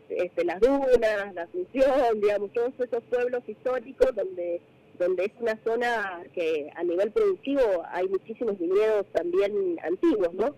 este, 0.08 0.44
las 0.44 0.60
dunas, 0.60 1.34
la 1.34 1.42
Asunción, 1.42 2.20
digamos, 2.20 2.52
todos 2.52 2.72
esos 2.78 3.02
pueblos 3.04 3.42
históricos 3.46 4.14
donde 4.14 4.60
donde 4.98 5.26
es 5.26 5.32
una 5.40 5.56
zona 5.64 6.24
que 6.34 6.70
a 6.74 6.82
nivel 6.82 7.10
productivo 7.12 7.62
hay 7.90 8.08
muchísimos 8.08 8.58
viñedos 8.58 9.06
también 9.12 9.78
antiguos, 9.82 10.34
¿no? 10.34 10.54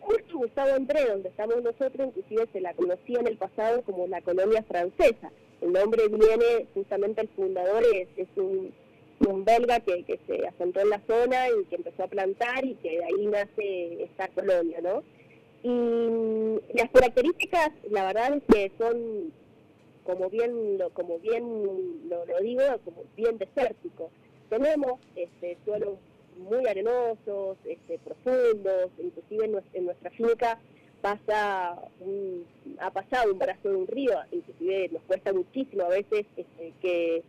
Justo 0.00 0.38
Gustavo 0.38 0.74
André, 0.74 1.06
donde 1.06 1.28
estamos 1.28 1.62
nosotros, 1.62 2.08
inclusive 2.08 2.48
se 2.52 2.60
la 2.60 2.74
conocía 2.74 3.20
en 3.20 3.28
el 3.28 3.36
pasado 3.36 3.82
como 3.82 4.06
la 4.08 4.20
colonia 4.20 4.62
francesa. 4.64 5.30
El 5.60 5.72
nombre 5.72 6.08
viene, 6.08 6.66
justamente 6.74 7.22
el 7.22 7.28
fundador 7.28 7.84
es, 7.94 8.08
es 8.16 8.28
un, 8.36 8.74
un 9.20 9.44
belga 9.44 9.78
que, 9.80 10.02
que 10.02 10.18
se 10.26 10.46
asentó 10.46 10.80
en 10.80 10.90
la 10.90 11.00
zona 11.06 11.48
y 11.48 11.64
que 11.66 11.76
empezó 11.76 12.02
a 12.02 12.08
plantar 12.08 12.64
y 12.64 12.74
que 12.74 12.98
de 12.98 13.04
ahí 13.04 13.26
nace 13.26 14.02
esta 14.02 14.28
colonia, 14.28 14.80
¿no? 14.82 15.04
Y 15.62 16.60
las 16.74 16.90
características, 16.90 17.70
la 17.90 18.04
verdad 18.06 18.34
es 18.34 18.42
que 18.52 18.72
son, 18.78 19.32
como 20.04 20.28
bien 20.28 20.78
lo, 20.78 20.90
como 20.90 21.18
bien 21.18 22.08
lo, 22.08 22.24
digo, 22.40 22.62
como 22.84 23.04
bien 23.16 23.38
desérticos. 23.38 24.10
Tenemos 24.48 25.00
este, 25.14 25.56
suelos 25.64 25.98
muy 26.36 26.66
arenosos, 26.66 27.58
este, 27.64 27.98
profundos, 27.98 28.90
inclusive 28.98 29.44
en 29.74 29.84
nuestra, 29.84 30.10
finca 30.10 30.58
pasa 31.00 31.76
ha 32.78 32.90
pasado 32.92 33.32
un 33.32 33.38
brazo 33.38 33.68
de 33.68 33.74
un 33.74 33.86
río, 33.88 34.12
inclusive 34.30 34.88
nos 34.92 35.02
cuesta 35.02 35.32
muchísimo 35.32 35.82
a 35.82 35.88
veces 35.88 36.26
este, 36.36 36.72
que 36.80 37.24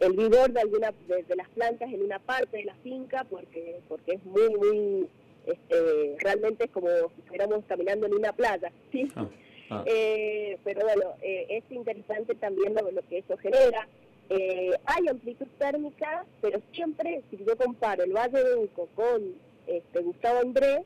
el 0.00 0.12
vigor 0.12 0.52
de 0.52 0.60
alguna 0.60 0.92
de, 1.06 1.36
las 1.36 1.48
plantas 1.50 1.92
en 1.92 2.02
una 2.02 2.18
parte 2.18 2.58
de 2.58 2.64
la 2.64 2.74
finca 2.76 3.24
porque 3.30 3.80
porque 3.88 4.14
es 4.14 4.24
muy 4.24 4.48
muy 4.50 5.08
este, 5.46 6.16
realmente 6.18 6.64
es 6.64 6.70
como 6.70 6.88
si 6.88 7.20
estuviéramos 7.20 7.64
caminando 7.66 8.06
en 8.06 8.14
una 8.14 8.32
playa, 8.32 8.70
¿sí? 8.90 9.08
Ah, 9.16 9.28
ah. 9.70 9.84
Eh, 9.86 10.58
pero 10.64 10.82
bueno, 10.82 11.14
eh, 11.22 11.46
es 11.48 11.64
interesante 11.70 12.34
también 12.34 12.74
lo, 12.74 13.02
que 13.08 13.18
eso 13.18 13.36
genera. 13.38 13.88
Eh, 14.30 14.70
hay 14.84 15.08
amplitud 15.08 15.46
térmica, 15.58 16.24
pero 16.40 16.60
siempre, 16.72 17.22
si 17.30 17.38
yo 17.38 17.56
comparo 17.56 18.04
el 18.04 18.12
Valle 18.12 18.42
de 18.42 18.56
Uco 18.56 18.88
con 18.94 19.34
este, 19.66 20.00
Gustavo 20.00 20.40
Andrés, 20.40 20.80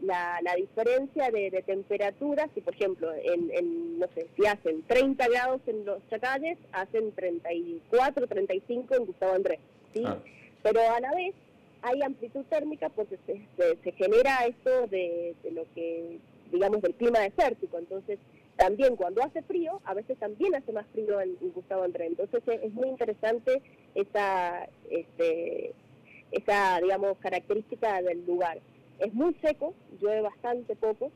la, 0.00 0.38
la, 0.42 0.54
diferencia 0.54 1.30
de, 1.30 1.62
temperatura, 1.66 2.48
si 2.54 2.60
por 2.60 2.74
ejemplo, 2.74 3.12
en, 3.12 3.98
no 3.98 4.06
sé, 4.14 4.28
si 4.36 4.46
hacen 4.46 4.82
30 4.86 5.28
grados 5.28 5.60
en 5.66 5.84
los 5.84 5.98
chacalles, 6.08 6.56
hacen 6.70 7.12
34, 7.12 8.26
35 8.28 8.94
en 8.94 9.06
Gustavo 9.06 9.34
Andrés, 9.34 9.58
¿sí? 9.92 10.04
Ah. 10.06 10.18
Pero 10.62 10.80
a 10.80 11.00
la 11.00 11.12
vez 11.14 11.34
hay 11.82 12.02
amplitud 12.02 12.44
térmica 12.48 12.88
porque 12.88 13.18
se, 13.26 13.40
se, 13.82 13.92
genera 13.92 14.46
esto 14.46 14.86
de, 14.86 15.34
lo 15.52 15.64
que, 15.74 16.18
digamos, 16.50 16.80
del 16.80 16.94
clima 16.94 17.20
desértico. 17.20 17.78
Entonces, 17.78 18.18
también 18.56 18.96
cuando 18.96 19.22
hace 19.22 19.42
frío, 19.42 19.80
a 19.84 19.94
veces 19.94 20.16
también 20.18 20.54
hace 20.54 20.72
más 20.72 20.86
frío 20.92 21.20
en, 21.20 21.36
Gustavo 21.54 21.82
André. 21.82 22.06
Entonces, 22.06 22.42
es, 22.46 22.72
muy 22.72 22.88
interesante 22.88 23.60
esa, 23.94 24.68
este, 24.90 25.72
esa, 26.30 26.80
digamos, 26.80 27.18
característica 27.18 28.00
del 28.00 28.24
lugar. 28.26 28.60
Es 29.00 29.12
muy 29.12 29.34
seco, 29.42 29.74
llueve 30.00 30.20
bastante 30.20 30.76
poco, 30.76 31.10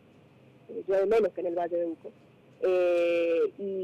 eh, 0.69 0.83
llueve 0.89 1.07
menos 1.07 1.33
que 1.33 1.43
en 1.43 1.47
el 1.47 1.55
Valle 1.55 1.77
de 1.77 1.87
Uco. 1.87 2.11
Eh, 2.63 3.53
y, 3.59 3.76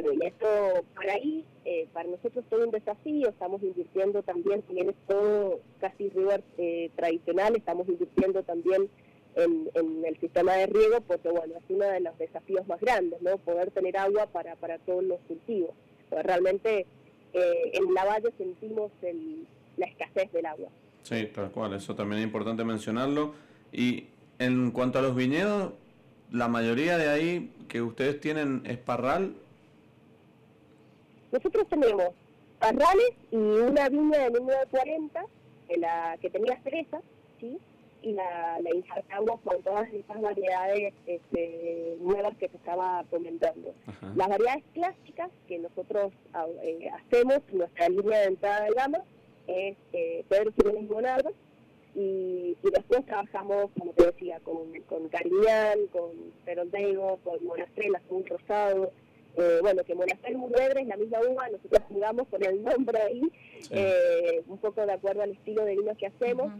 bueno, 0.00 0.22
y 0.22 0.26
esto 0.26 0.46
por 0.94 1.10
ahí, 1.10 1.44
eh, 1.64 1.88
para 1.92 2.08
nosotros 2.08 2.44
todo 2.48 2.64
un 2.64 2.70
desafío, 2.70 3.28
estamos 3.28 3.62
invirtiendo 3.62 4.22
también, 4.22 4.62
si 4.68 4.74
bien 4.74 4.94
todo 5.06 5.60
casi 5.80 6.08
river 6.10 6.42
eh, 6.56 6.90
tradicional, 6.96 7.56
estamos 7.56 7.88
invirtiendo 7.88 8.42
también 8.42 8.88
en, 9.36 9.68
el 10.04 10.18
sistema 10.20 10.54
de 10.54 10.66
riego, 10.66 11.00
porque 11.06 11.28
bueno, 11.28 11.54
es 11.56 11.62
uno 11.68 11.84
de 11.84 12.00
los 12.00 12.16
desafíos 12.18 12.66
más 12.66 12.80
grandes, 12.80 13.20
¿no? 13.22 13.36
Poder 13.38 13.70
tener 13.70 13.96
agua 13.96 14.26
para, 14.26 14.56
para 14.56 14.78
todos 14.78 15.04
los 15.04 15.20
cultivos. 15.28 15.70
Pues 16.08 16.24
realmente 16.24 16.86
en 17.32 17.94
la 17.94 18.04
valle 18.04 18.32
sentimos 18.36 18.90
la 19.76 19.86
escasez 19.86 20.32
del 20.32 20.46
agua. 20.46 20.68
Sí, 21.02 21.26
tal 21.32 21.50
cual, 21.50 21.74
eso 21.74 21.94
también 21.94 22.20
es 22.20 22.24
importante 22.26 22.64
mencionarlo. 22.64 23.34
Y 23.72 24.06
en 24.38 24.70
cuanto 24.72 24.98
a 24.98 25.02
los 25.02 25.14
viñedos, 25.14 25.72
la 26.30 26.48
mayoría 26.48 26.98
de 26.98 27.08
ahí 27.08 27.52
que 27.68 27.80
ustedes 27.82 28.20
tienen 28.20 28.62
es 28.64 28.78
parral. 28.78 29.34
Nosotros 31.32 31.68
tenemos 31.68 32.14
parrales 32.58 33.12
y 33.30 33.36
una 33.36 33.88
viña 33.88 34.18
de 34.18 34.30
número 34.30 34.58
40 34.70 35.24
que, 35.68 35.76
la, 35.76 36.16
que 36.20 36.30
tenía 36.30 36.60
cereza, 36.62 37.00
¿sí? 37.40 37.58
y 38.02 38.12
la, 38.12 38.58
la 38.60 38.74
insertamos 38.74 39.40
con 39.40 39.62
todas 39.62 39.92
esas 39.92 40.20
variedades 40.20 40.94
este, 41.06 41.96
nuevas 42.00 42.36
que 42.36 42.48
te 42.48 42.56
estaba 42.56 43.04
comentando. 43.10 43.74
Las 44.14 44.28
variedades 44.28 44.64
clásicas 44.72 45.30
que 45.46 45.58
nosotros 45.58 46.12
ah, 46.32 46.46
eh, 46.62 46.88
hacemos, 46.90 47.40
nuestra 47.52 47.88
línea 47.88 48.20
de 48.20 48.26
entrada 48.26 48.64
de 48.64 48.70
gama, 48.72 48.98
es 49.46 49.76
eh, 49.92 50.24
Pedro 50.28 50.52
Jiménez 50.52 50.90
Monardo, 50.90 51.32
y, 51.94 52.56
y, 52.62 52.70
después 52.70 53.04
trabajamos, 53.06 53.70
como 53.76 53.92
te 53.92 54.06
decía, 54.06 54.38
con, 54.40 54.72
con 54.88 55.08
Cariñán, 55.08 55.86
con 55.90 56.10
Perondego, 56.44 57.18
con 57.24 57.44
Monastrella, 57.44 58.00
con 58.08 58.24
Rosado, 58.24 58.92
eh, 59.38 59.58
bueno, 59.60 59.84
que 59.84 59.94
Monastrell 59.94 60.36
Murvedre 60.36 60.82
es 60.82 60.88
la 60.88 60.96
misma 60.96 61.20
uva, 61.20 61.48
nosotros 61.48 61.82
jugamos 61.88 62.28
con 62.28 62.44
el 62.44 62.62
nombre 62.62 63.00
ahí, 63.00 63.22
eh, 63.70 64.42
un 64.46 64.58
poco 64.58 64.84
de 64.84 64.92
acuerdo 64.92 65.22
al 65.22 65.32
estilo 65.32 65.64
de 65.64 65.76
vino 65.76 65.96
que 65.96 66.06
hacemos. 66.06 66.52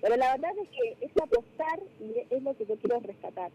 Pero 0.00 0.16
la 0.16 0.32
verdad 0.32 0.52
es 0.62 0.68
que 0.68 1.06
es 1.06 1.12
apostar 1.16 1.80
y 2.00 2.34
es 2.34 2.42
lo 2.42 2.54
que 2.56 2.66
yo 2.66 2.76
quiero 2.76 3.00
rescatar. 3.00 3.50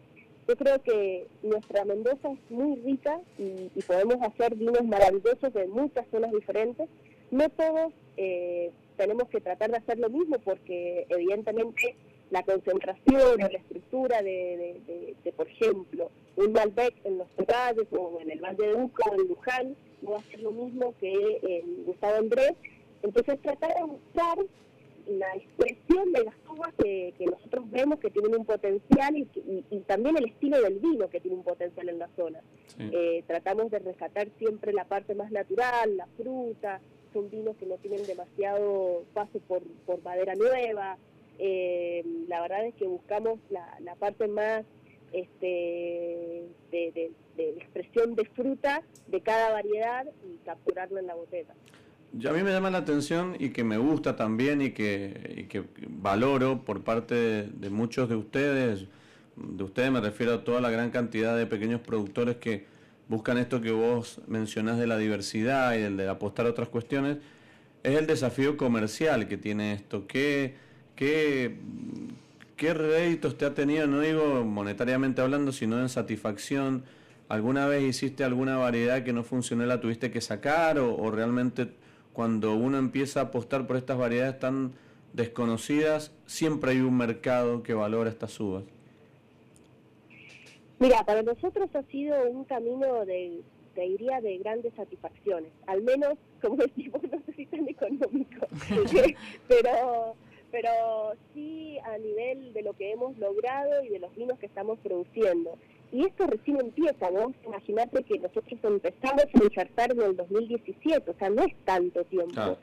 Yo 0.47 0.55
creo 0.55 0.81
que 0.81 1.27
nuestra 1.43 1.85
Mendoza 1.85 2.31
es 2.31 2.51
muy 2.51 2.75
rica 2.77 3.21
y, 3.37 3.69
podemos 3.85 4.17
hacer 4.21 4.55
vinos 4.55 4.83
maravillosos 4.83 5.53
de 5.53 5.67
muchas 5.67 6.07
zonas 6.09 6.31
diferentes. 6.31 6.89
No 7.29 7.49
todos 7.49 7.93
eh, 8.17 8.71
tenemos 8.97 9.29
que 9.29 9.41
tratar 9.41 9.69
de 9.69 9.77
hacer 9.77 9.99
lo 9.99 10.09
mismo 10.09 10.37
porque 10.39 11.05
evidentemente 11.09 11.95
la 12.31 12.43
concentración 12.43 13.43
o 13.43 13.47
la 13.47 13.57
estructura 13.57 14.21
de, 14.21 15.15
por 15.35 15.47
ejemplo, 15.47 16.11
un 16.35 16.53
Malbec 16.53 16.93
en 17.03 17.17
los 17.17 17.27
Tocalles 17.29 17.87
o 17.91 18.19
en 18.21 18.31
el 18.31 18.39
Valle 18.39 18.67
de 18.67 18.75
Uco 18.75 19.09
o 19.09 19.13
en 19.15 19.27
Luján 19.27 19.75
no 20.01 20.11
va 20.11 20.19
a 20.19 20.23
ser 20.23 20.39
lo 20.41 20.51
mismo 20.51 20.93
que 20.99 21.39
en 21.41 21.85
Gustavo 21.85 22.15
Andrés. 22.15 22.53
Entonces 23.01 23.41
tratar 23.41 23.75
de 23.75 23.83
buscar 23.83 24.37
la 25.07 25.35
expresión 25.35 26.11
de 26.13 26.23
las 26.23 26.35
uvas 26.47 26.73
que, 26.77 27.13
nosotros 27.19 27.69
vemos 27.71 27.99
que 27.99 28.11
tienen 28.11 28.35
un 28.35 28.45
potencial 28.45 29.17
y, 29.17 29.79
también 29.87 30.17
el 30.17 30.25
estilo 30.25 30.61
del 30.61 30.79
vino 30.79 31.09
que 31.09 31.19
tiene 31.19 31.37
un 31.37 31.43
potencial 31.43 31.89
en 31.89 31.99
la 31.99 32.09
zona. 32.15 32.41
Eh, 32.77 33.23
tratamos 33.25 33.71
de 33.71 33.79
rescatar 33.79 34.29
siempre 34.37 34.71
la 34.71 34.85
parte 34.85 35.15
más 35.15 35.31
natural, 35.31 35.97
la 35.97 36.07
fruta, 36.17 36.79
son 37.13 37.29
vinos 37.29 37.55
que 37.57 37.65
no 37.65 37.75
tienen 37.75 38.05
demasiado 38.05 39.03
paso 39.13 39.39
por, 39.47 39.61
madera 40.03 40.35
nueva. 40.35 40.97
Eh, 41.39 42.03
la 42.27 42.41
verdad 42.41 42.65
es 42.65 42.75
que 42.75 42.85
buscamos 42.85 43.39
la, 43.49 43.95
parte 43.95 44.27
más 44.27 44.65
este, 45.13 46.45
de, 46.71 47.11
de 47.37 47.49
expresión 47.51 48.15
de 48.15 48.25
fruta 48.25 48.83
de 49.07 49.21
cada 49.21 49.51
variedad 49.51 50.05
y 50.23 50.37
capturarlo 50.45 50.99
en 50.99 51.07
la 51.07 51.15
botella. 51.15 51.55
Yo 52.11 52.31
a 52.31 52.33
mí 52.33 52.41
me 52.41 52.51
llama 52.51 52.71
la 52.71 52.79
atención 52.79 53.35
y 53.39 53.49
que 53.49 53.63
me 53.63 53.77
gusta 53.77 54.15
también 54.15 54.61
y 54.61 54.71
que, 54.71 55.45
que 55.47 55.63
valoro 55.87 56.65
por 56.65 56.83
parte 56.83 57.15
de, 57.43 57.69
muchos 57.69 58.09
de 58.09 58.15
ustedes, 58.15 58.87
de 59.35 59.63
ustedes 59.63 59.91
me 59.91 60.01
refiero 60.01 60.33
a 60.33 60.43
toda 60.43 60.59
la 60.59 60.71
gran 60.71 60.89
cantidad 60.89 61.37
de 61.37 61.45
pequeños 61.45 61.81
productores 61.81 62.37
que 62.37 62.65
buscan 63.07 63.37
esto 63.37 63.61
que 63.61 63.71
vos 63.71 64.21
mencionás 64.27 64.79
de 64.79 64.87
la 64.87 64.97
diversidad 64.97 65.75
y 65.75 65.81
el 65.81 65.97
de 65.97 66.09
apostar 66.09 66.47
a 66.47 66.49
otras 66.49 66.69
cuestiones, 66.69 67.17
es 67.83 67.95
el 67.95 68.07
desafío 68.07 68.57
comercial 68.57 69.27
que 69.27 69.37
tiene 69.37 69.73
esto. 69.73 70.07
¿Qué, 70.07 70.55
qué, 70.99 71.55
qué 72.57 72.73
réditos 72.73 73.37
te 73.37 73.45
ha 73.45 73.53
tenido, 73.53 73.87
no 73.87 74.01
digo 74.01 74.43
monetariamente 74.43 75.21
hablando, 75.21 75.53
sino 75.53 75.79
en 75.79 75.87
satisfacción? 75.87 76.83
¿Alguna 77.29 77.67
vez 77.67 77.83
hiciste 77.83 78.25
alguna 78.25 78.57
variedad 78.57 79.01
que 79.03 79.13
no 79.13 79.23
funcionó 79.23 79.63
y 79.63 79.67
la 79.67 79.79
tuviste 79.79 80.11
que 80.11 80.19
sacar 80.19 80.77
o, 80.77 81.09
realmente 81.09 81.69
cuando 82.11 82.53
uno 82.53 82.77
empieza 82.77 83.21
a 83.21 83.23
apostar 83.23 83.65
por 83.65 83.77
estas 83.77 83.97
variedades 83.97 84.39
tan 84.39 84.73
desconocidas, 85.13 86.11
siempre 86.25 86.71
hay 86.71 86.81
un 86.81 86.97
mercado 86.97 87.63
que 87.63 87.73
valora 87.73 88.09
estas 88.09 88.37
uvas. 88.41 88.65
Mira, 90.79 91.05
para 91.05 91.23
nosotros 91.23 91.69
ha 91.75 91.83
sido 91.83 92.29
un 92.29 92.43
camino 92.43 93.05
de, 93.05 93.39
te 93.73 93.81
diría, 93.83 94.19
de 94.19 94.37
grandes 94.39 94.73
satisfacciones. 94.73 95.51
Al 95.65 95.81
menos, 95.81 96.17
como 96.41 96.57
decimos, 96.57 97.01
no 97.09 97.21
sé 97.33 97.45
tan 97.45 97.69
económico, 97.69 98.47
pero, 99.47 100.15
pero 100.51 101.13
sí 101.33 101.77
a 101.85 101.97
nivel 101.97 102.53
de 102.53 102.61
lo 102.61 102.73
que 102.73 102.91
hemos 102.91 103.17
logrado 103.17 103.83
y 103.83 103.89
de 103.89 103.99
los 103.99 104.15
vinos 104.15 104.39
que 104.39 104.45
estamos 104.45 104.79
produciendo. 104.79 105.57
Y 105.91 106.05
esto 106.05 106.27
recién 106.27 106.59
empieza, 106.59 107.09
¿no? 107.09 107.33
Imagínate 107.45 108.03
que 108.03 108.19
nosotros 108.19 108.59
empezamos 108.63 109.25
a 109.25 109.43
insertar 109.43 109.91
en 109.91 110.01
el 110.01 110.15
2017, 110.15 111.11
o 111.11 111.15
sea, 111.17 111.29
no 111.29 111.43
es 111.43 111.55
tanto 111.65 112.03
tiempo. 112.05 112.57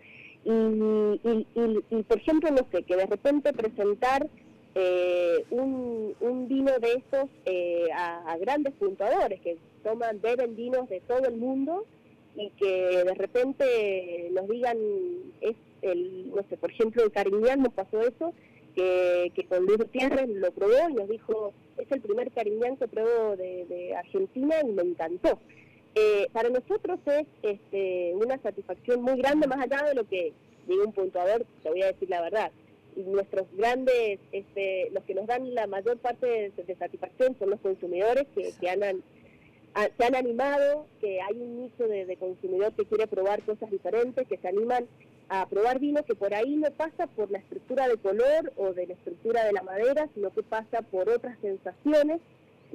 Y, 0.44 1.46
y, 1.90 2.02
por 2.04 2.18
ejemplo, 2.18 2.50
no 2.50 2.66
sé, 2.70 2.84
que 2.84 2.94
de 2.94 3.06
repente 3.06 3.52
presentar 3.52 4.28
eh, 4.76 5.44
un, 5.50 6.14
un, 6.20 6.48
vino 6.48 6.78
de 6.78 6.92
estos 6.92 7.28
eh, 7.46 7.88
a, 7.92 8.36
grandes 8.38 8.74
puntuadores 8.74 9.40
que 9.40 9.56
toman, 9.82 10.20
beben 10.20 10.54
vinos 10.54 10.88
de 10.88 11.00
todo 11.00 11.26
el 11.26 11.36
mundo 11.36 11.84
y 12.36 12.50
que 12.50 13.04
de 13.04 13.14
repente 13.14 14.28
nos 14.32 14.48
digan, 14.48 14.76
es 15.40 15.56
el, 15.82 16.30
no 16.30 16.42
sé, 16.48 16.56
por 16.56 16.70
ejemplo, 16.70 17.02
el 17.04 17.12
Cariñán 17.12 17.62
nos 17.62 17.72
pasó 17.72 18.00
eso, 18.02 18.32
que, 18.74 19.32
que 19.34 19.46
con 19.46 19.64
Luis 19.64 19.78
Gutiérrez 19.78 20.28
lo 20.28 20.52
probó 20.52 20.88
y 20.90 20.94
nos 20.94 21.08
dijo, 21.08 21.54
es 21.78 21.90
el 21.90 22.00
primer 22.00 22.30
cariñán 22.30 22.76
que 22.76 22.88
pruebo 22.88 23.36
de, 23.36 23.94
Argentina 23.96 24.56
y 24.62 24.72
me 24.72 24.82
encantó. 24.82 25.40
Eh, 25.94 26.28
para 26.32 26.50
nosotros 26.50 27.00
es 27.06 27.26
este, 27.42 28.12
una 28.14 28.38
satisfacción 28.42 29.02
muy 29.02 29.16
grande, 29.16 29.46
más 29.46 29.60
allá 29.60 29.82
de 29.88 29.94
lo 29.94 30.06
que 30.06 30.32
digo 30.66 30.84
un 30.84 30.92
puntuador, 30.92 31.46
te 31.62 31.70
voy 31.70 31.82
a 31.82 31.92
decir 31.92 32.10
la 32.10 32.20
verdad. 32.20 32.52
Y 32.96 33.00
nuestros 33.02 33.46
grandes, 33.56 34.20
este, 34.32 34.90
los 34.90 35.04
que 35.04 35.14
nos 35.14 35.26
dan 35.26 35.54
la 35.54 35.66
mayor 35.66 35.96
parte 35.98 36.52
de, 36.54 36.76
satisfacción 36.76 37.36
son 37.38 37.50
los 37.50 37.60
consumidores 37.60 38.26
que, 38.34 38.52
que 38.60 38.68
han, 38.68 39.02
se 39.96 40.04
han 40.04 40.14
animado, 40.14 40.86
que 41.00 41.20
hay 41.20 41.36
un 41.36 41.62
nicho 41.62 41.86
de, 41.86 42.06
de 42.06 42.16
consumidor 42.16 42.72
que 42.72 42.86
quiere 42.86 43.06
probar 43.06 43.42
cosas 43.42 43.70
diferentes, 43.70 44.26
que 44.26 44.38
se 44.38 44.48
animan 44.48 44.86
a 45.28 45.46
probar 45.46 45.80
vino 45.80 46.04
que 46.04 46.14
por 46.14 46.32
ahí 46.34 46.56
no 46.56 46.70
pasa 46.70 47.06
por 47.08 47.30
la 47.30 47.38
estructura 47.38 47.88
de 47.88 47.96
color 47.96 48.52
o 48.56 48.72
de 48.72 48.86
la 48.86 48.94
estructura 48.94 49.44
de 49.44 49.52
la 49.52 49.62
madera, 49.62 50.08
sino 50.14 50.30
que 50.30 50.42
pasa 50.42 50.82
por 50.82 51.08
otras 51.08 51.36
sensaciones, 51.40 52.20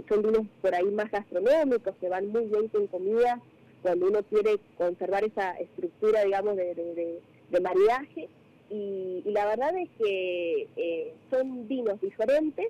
son 0.08 0.22
vinos 0.22 0.48
por 0.62 0.76
ahí 0.76 0.90
más 0.92 1.10
gastronómicos, 1.12 1.96
que 2.00 2.10
van 2.10 2.28
muy 2.28 2.46
bien 2.46 2.68
con 2.68 2.88
comida, 2.88 3.42
cuando 3.82 4.08
uno 4.08 4.22
quiere 4.24 4.60
conservar 4.78 5.24
esa 5.24 5.54
estructura, 5.54 6.24
digamos, 6.24 6.56
de, 6.56 7.22
de, 7.50 7.60
maridaje. 7.60 8.30
Y, 8.70 9.24
la 9.26 9.46
verdad 9.48 9.76
es 9.78 9.90
que 9.98 10.68
eh, 10.76 11.14
son 11.30 11.68
vinos 11.68 12.00
diferentes, 12.00 12.68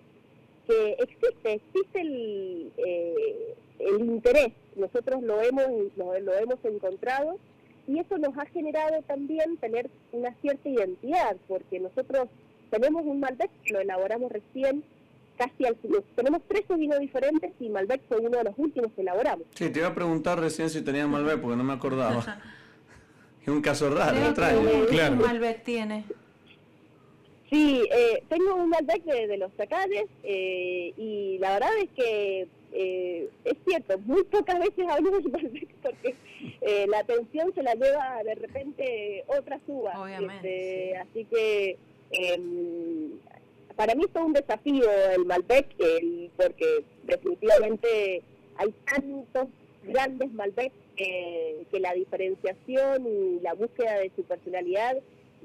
que 0.68 0.98
existe, 1.00 1.54
existe 1.54 2.02
el, 2.02 2.72
eh, 2.78 3.56
el 3.80 4.02
interés, 4.02 4.54
nosotros 4.76 5.22
lo 5.22 5.42
hemos, 5.42 5.68
lo 5.98 6.14
hemos 6.14 6.64
encontrado 6.64 7.38
y 7.88 8.00
eso 8.00 8.18
nos 8.18 8.38
ha 8.38 8.46
generado 8.46 9.02
también 9.08 9.58
tener 9.58 9.90
una 10.12 10.34
cierta 10.42 10.70
identidad, 10.70 11.36
porque 11.48 11.80
nosotros 11.80 12.30
tenemos 12.70 13.04
un 13.06 13.20
Malbec 13.20 13.52
lo 13.70 13.80
elaboramos 13.80 14.32
recién, 14.32 14.84
casi 15.38 15.66
al 15.66 15.76
final. 15.78 16.04
Tenemos 16.16 16.42
tres 16.48 16.64
vinos 16.70 17.00
diferentes 17.00 17.52
y 17.60 17.70
Malbec 17.70 18.02
fue 18.08 18.20
uno 18.20 18.38
de 18.38 18.44
los 18.46 18.54
últimos 18.58 18.92
que 18.94 19.02
elaboramos. 19.02 19.46
Sí, 19.56 19.70
te 19.70 19.80
iba 19.80 19.90
a 19.90 19.96
preguntar 19.96 20.40
recién 20.40 20.70
si 20.70 20.82
tenías 20.82 21.08
Malbec 21.08 21.42
porque 21.42 21.58
no 21.58 21.64
me 21.64 21.74
acordaba. 21.74 22.42
es 23.42 23.48
un 23.48 23.62
caso 23.62 23.90
raro, 23.94 24.18
extraño. 24.18 24.62
Claro. 24.90 25.16
Malbec 25.18 25.64
tiene? 25.64 26.06
Sí, 27.52 27.84
eh, 27.92 28.24
tengo 28.30 28.56
un 28.56 28.70
Malbec 28.70 29.04
de, 29.04 29.36
los 29.36 29.52
Sacales 29.58 30.06
eh, 30.24 30.94
y 30.96 31.38
la 31.40 31.56
verdad 31.56 31.72
es 31.84 31.90
que 31.90 32.48
eh, 32.72 33.30
es 33.44 33.58
cierto, 33.68 34.00
muy 34.06 34.24
pocas 34.24 34.58
veces 34.58 34.86
hablo 34.88 35.20
de 35.20 35.28
Malbec 35.28 35.68
porque 35.84 36.16
eh, 36.62 36.86
la 36.88 37.00
atención 37.00 37.54
se 37.54 37.62
la 37.62 37.74
lleva 37.74 38.22
de 38.24 38.36
repente 38.36 39.26
otras 39.28 39.60
uvas. 39.68 39.96
Este, 40.18 40.96
así 40.96 41.26
que 41.26 41.78
em, 42.12 43.20
para 43.76 43.96
mí 43.96 44.06
es 44.06 44.22
un 44.22 44.32
desafío 44.32 44.90
el 45.14 45.26
Malbec 45.26 45.76
porque 46.38 46.86
definitivamente 47.04 48.22
hay 48.56 48.74
tantos 48.86 49.48
grandes 49.84 50.32
Malbec 50.32 50.72
que 50.96 51.80
la 51.82 51.94
diferenciación 51.96 53.08
y 53.08 53.42
la 53.42 53.56
búsqueda 53.56 54.00
de 54.00 54.10
su 54.16 54.24
personalidad 54.24 54.96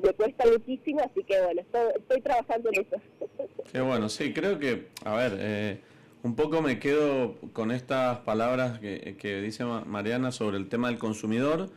me 0.02 0.12
cuesta 0.12 0.44
muchísimo, 0.46 1.00
así 1.00 1.22
que 1.24 1.40
bueno, 1.40 1.62
estoy, 1.62 2.20
trabajando 2.20 2.70
en 2.72 2.80
eso. 2.82 2.96
Qué 3.72 3.80
bueno, 3.80 4.09
sí, 4.09 4.32
creo 4.32 4.59
que, 4.59 4.88
a 5.04 5.14
ver, 5.14 5.37
eh, 5.38 5.80
un 6.22 6.35
poco 6.35 6.62
me 6.62 6.78
quedo 6.78 7.37
con 7.52 7.70
estas 7.70 8.18
palabras 8.18 8.78
que, 8.80 9.40
dice 9.42 9.64
Mariana 9.64 10.32
sobre 10.32 10.56
el 10.56 10.68
tema 10.68 10.88
del 10.88 10.98
consumidor, 10.98 11.70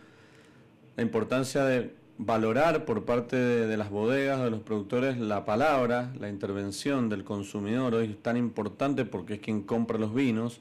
la 0.95 1.03
importancia 1.03 1.63
de 1.63 1.93
valorar 2.17 2.83
por 2.83 3.05
parte 3.05 3.37
de, 3.37 3.77
las 3.77 3.89
bodegas, 3.89 4.43
de 4.43 4.49
los 4.49 4.61
productores, 4.61 5.17
la 5.17 5.45
palabra, 5.45 6.11
la 6.19 6.29
intervención 6.29 7.09
del 7.09 7.23
consumidor 7.23 7.93
hoy 7.95 8.07
es 8.07 8.21
tan 8.21 8.35
importante 8.35 9.05
porque 9.05 9.35
es 9.35 9.39
quien 9.39 9.61
compra 9.61 9.97
los 9.97 10.13
vinos 10.13 10.59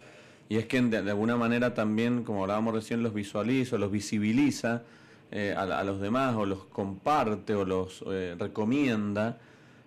y 0.49 0.57
es 0.57 0.67
quien 0.67 0.91
de, 0.91 0.99
alguna 0.99 1.37
manera 1.37 1.75
también, 1.75 2.23
como 2.23 2.43
hablábamos 2.43 2.75
recién, 2.75 3.03
los 3.03 3.13
visualiza, 3.13 3.77
los 3.77 3.91
visibiliza 3.91 4.85
eh, 5.31 5.55
a, 5.57 5.85
los 5.85 6.01
demás 6.01 6.35
o 6.37 6.47
los 6.47 6.65
comparte 6.65 7.55
o 7.55 7.65
los 7.65 8.05
eh, 8.07 8.37
recomienda. 8.39 9.39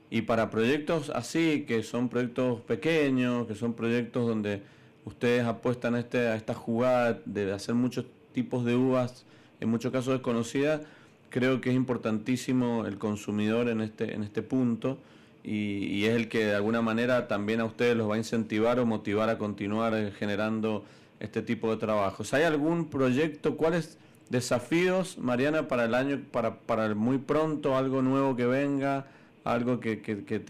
Y 0.09 0.23
para 0.23 0.49
proyectos 0.49 1.09
así, 1.09 1.65
que 1.67 1.83
son 1.83 2.09
proyectos 2.09 2.61
pequeños, 2.61 3.47
que 3.47 3.55
son 3.55 3.73
proyectos 3.73 4.27
donde 4.27 4.61
ustedes 5.05 5.45
apuestan 5.45 5.95
a, 5.95 5.99
este, 5.99 6.27
a 6.27 6.35
esta 6.35 6.53
jugada 6.53 7.21
de 7.25 7.51
hacer 7.53 7.75
muchos 7.75 8.05
tipos 8.33 8.65
de 8.65 8.75
uvas, 8.75 9.25
en 9.59 9.69
muchos 9.69 9.91
casos 9.91 10.13
desconocidas, 10.13 10.81
creo 11.29 11.61
que 11.61 11.69
es 11.69 11.75
importantísimo 11.75 12.85
el 12.85 12.97
consumidor 12.97 13.69
en 13.69 13.81
este, 13.81 14.13
en 14.13 14.23
este 14.23 14.41
punto 14.41 14.97
y, 15.43 16.05
es 16.05 16.15
el 16.15 16.29
que 16.29 16.45
de 16.45 16.55
alguna 16.55 16.81
manera 16.81 17.27
también 17.27 17.61
a 17.61 17.65
ustedes 17.65 17.95
los 17.97 18.09
va 18.09 18.15
a 18.15 18.17
incentivar 18.17 18.79
o 18.79 18.85
motivar 18.85 19.29
a 19.29 19.37
continuar 19.37 19.93
eh, 19.95 20.11
generando 20.11 20.85
este 21.19 21.41
tipo 21.41 21.71
de 21.71 21.77
trabajos. 21.77 22.33
¿Hay 22.33 22.43
algún 22.43 22.89
proyecto? 22.89 23.57
¿Cuáles 23.57 23.97
desafíos, 24.31 25.17
Mariana, 25.17 25.67
para 25.67 25.85
el 25.85 25.93
año, 25.93 26.21
para, 26.31 26.55
para 26.55 26.95
muy 26.95 27.17
pronto, 27.17 27.75
algo 27.75 28.01
nuevo 28.01 28.35
que 28.35 28.45
venga, 28.45 29.05
algo 29.43 29.79
que, 29.79 30.01
que, 30.01 30.23
que, 30.23 30.41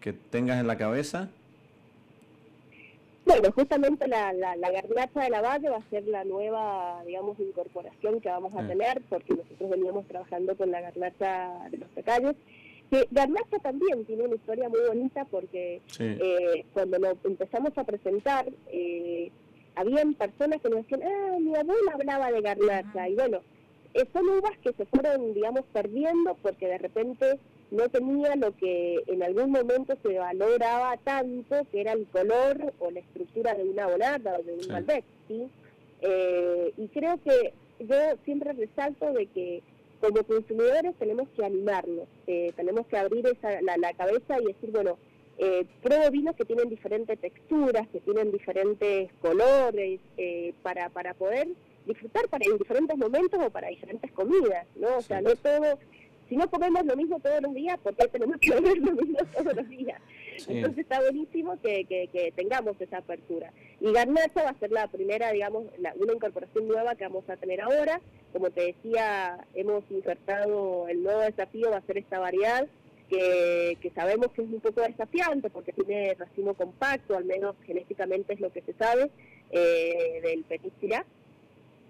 que 0.00 0.12
tengas 0.12 0.60
en 0.60 0.66
la 0.66 0.76
cabeza? 0.76 1.30
Bueno, 3.24 3.52
justamente 3.52 4.08
la, 4.08 4.32
la, 4.32 4.56
la, 4.56 4.70
garnacha 4.72 5.22
de 5.22 5.30
la 5.30 5.40
Valle 5.40 5.70
va 5.70 5.76
a 5.76 5.90
ser 5.90 6.04
la 6.08 6.24
nueva, 6.24 7.04
digamos, 7.06 7.38
incorporación 7.38 8.20
que 8.20 8.28
vamos 8.28 8.52
a 8.56 8.66
tener, 8.66 9.00
porque 9.08 9.34
nosotros 9.34 9.70
veníamos 9.70 10.04
trabajando 10.08 10.56
con 10.56 10.72
la 10.72 10.80
garnacha 10.80 11.68
de 11.70 11.78
los 11.78 11.88
pecayos. 11.90 12.34
Que 12.90 13.06
garnacha 13.12 13.60
también 13.60 14.04
tiene 14.04 14.24
una 14.24 14.34
historia 14.34 14.68
muy 14.68 14.80
bonita 14.88 15.24
porque 15.26 15.80
eh, 16.00 16.64
cuando 16.72 16.98
lo 16.98 17.16
empezamos 17.22 17.78
a 17.78 17.84
presentar, 17.84 18.46
eh, 18.66 19.30
habían 19.74 20.14
personas 20.14 20.60
que 20.60 20.68
nos 20.68 20.82
decían, 20.82 21.02
ah, 21.04 21.36
mi 21.40 21.54
abuela 21.54 21.92
hablaba 21.92 22.32
de 22.32 22.40
garnacha. 22.40 23.08
Y 23.08 23.14
bueno, 23.14 23.40
eh, 23.94 24.04
son 24.12 24.28
uvas 24.28 24.56
que 24.62 24.72
se 24.72 24.86
fueron, 24.86 25.34
digamos, 25.34 25.64
perdiendo 25.72 26.36
porque 26.42 26.66
de 26.66 26.78
repente 26.78 27.38
no 27.70 27.88
tenía 27.88 28.36
lo 28.36 28.54
que 28.56 29.02
en 29.06 29.22
algún 29.22 29.50
momento 29.50 29.96
se 30.02 30.18
valoraba 30.18 30.96
tanto, 30.98 31.66
que 31.70 31.80
era 31.80 31.92
el 31.92 32.06
color 32.06 32.72
o 32.78 32.90
la 32.90 33.00
estructura 33.00 33.54
de 33.54 33.64
una 33.64 33.86
bonata 33.86 34.36
o 34.38 34.42
de 34.42 34.54
un 34.54 34.68
Malbec, 34.68 35.04
¿sí? 35.28 35.48
Eh, 36.02 36.72
y 36.76 36.88
creo 36.88 37.18
que 37.22 37.52
yo 37.80 37.96
siempre 38.24 38.52
resalto 38.52 39.12
de 39.12 39.26
que 39.26 39.62
como 40.00 40.22
consumidores 40.24 40.94
tenemos 40.98 41.28
que 41.36 41.44
animarnos, 41.44 42.08
eh, 42.26 42.52
tenemos 42.56 42.86
que 42.86 42.96
abrir 42.96 43.26
esa, 43.26 43.60
la, 43.60 43.92
cabeza 43.92 44.40
y 44.40 44.46
decir, 44.46 44.70
bueno, 44.70 44.98
eh, 45.42 45.64
pruebo 45.82 46.10
vinos 46.10 46.36
que 46.36 46.44
tienen 46.44 46.68
diferentes 46.68 47.18
texturas, 47.18 47.88
que 47.88 48.00
tienen 48.00 48.30
diferentes 48.30 49.10
colores, 49.22 49.98
eh, 50.18 50.52
para, 50.62 50.90
para 50.90 51.14
poder 51.14 51.48
disfrutar 51.86 52.28
para 52.28 52.44
en 52.44 52.58
diferentes 52.58 52.96
momentos 52.98 53.40
o 53.42 53.48
para 53.48 53.68
diferentes 53.68 54.12
comidas, 54.12 54.66
¿no? 54.76 54.98
O 54.98 55.00
sea, 55.00 55.22
no 55.22 55.34
todo 55.36 55.78
si 56.28 56.36
no 56.36 56.48
comemos 56.48 56.84
lo 56.84 56.94
mismo 56.94 57.18
todos 57.20 57.42
los 57.42 57.54
días, 57.54 57.78
¿por 57.80 57.96
qué 57.96 58.06
tenemos 58.06 58.36
que 58.38 58.50
comer 58.54 58.78
lo 58.78 58.92
mismo 58.92 59.18
todos 59.34 59.56
los 59.56 59.68
días? 59.68 60.00
Entonces 60.46 60.78
está 60.78 61.00
buenísimo 61.00 61.58
que, 61.60 61.84
que, 61.86 62.32
tengamos 62.36 62.80
esa 62.80 62.98
apertura. 62.98 63.52
Y 63.80 63.92
Garnacha 63.92 64.44
va 64.44 64.50
a 64.50 64.58
ser 64.58 64.70
la 64.70 64.86
primera, 64.88 65.32
digamos, 65.32 65.64
una 65.96 66.12
incorporación 66.12 66.68
nueva 66.68 66.94
que 66.94 67.04
vamos 67.04 67.28
a 67.28 67.36
tener 67.36 67.60
ahora. 67.60 68.00
Como 68.32 68.50
te 68.50 68.66
decía, 68.66 69.38
hemos 69.54 69.82
insertado 69.90 70.86
el 70.88 71.02
nuevo 71.02 71.20
desafío, 71.20 71.70
va 71.70 71.78
a 71.78 71.86
ser 71.86 71.98
esta 71.98 72.20
variedad, 72.20 72.68
que, 73.10 73.76
que 73.80 73.90
sabemos 73.90 74.28
que 74.32 74.42
es 74.42 74.48
un 74.48 74.60
poco 74.60 74.80
desafiante 74.80 75.50
porque 75.50 75.72
tiene 75.72 76.14
racimo 76.14 76.54
compacto, 76.54 77.16
al 77.16 77.24
menos 77.24 77.56
genéticamente 77.66 78.34
es 78.34 78.40
lo 78.40 78.50
que 78.52 78.62
se 78.62 78.72
sabe, 78.74 79.10
eh, 79.50 80.20
del 80.22 80.44
Petit 80.44 80.72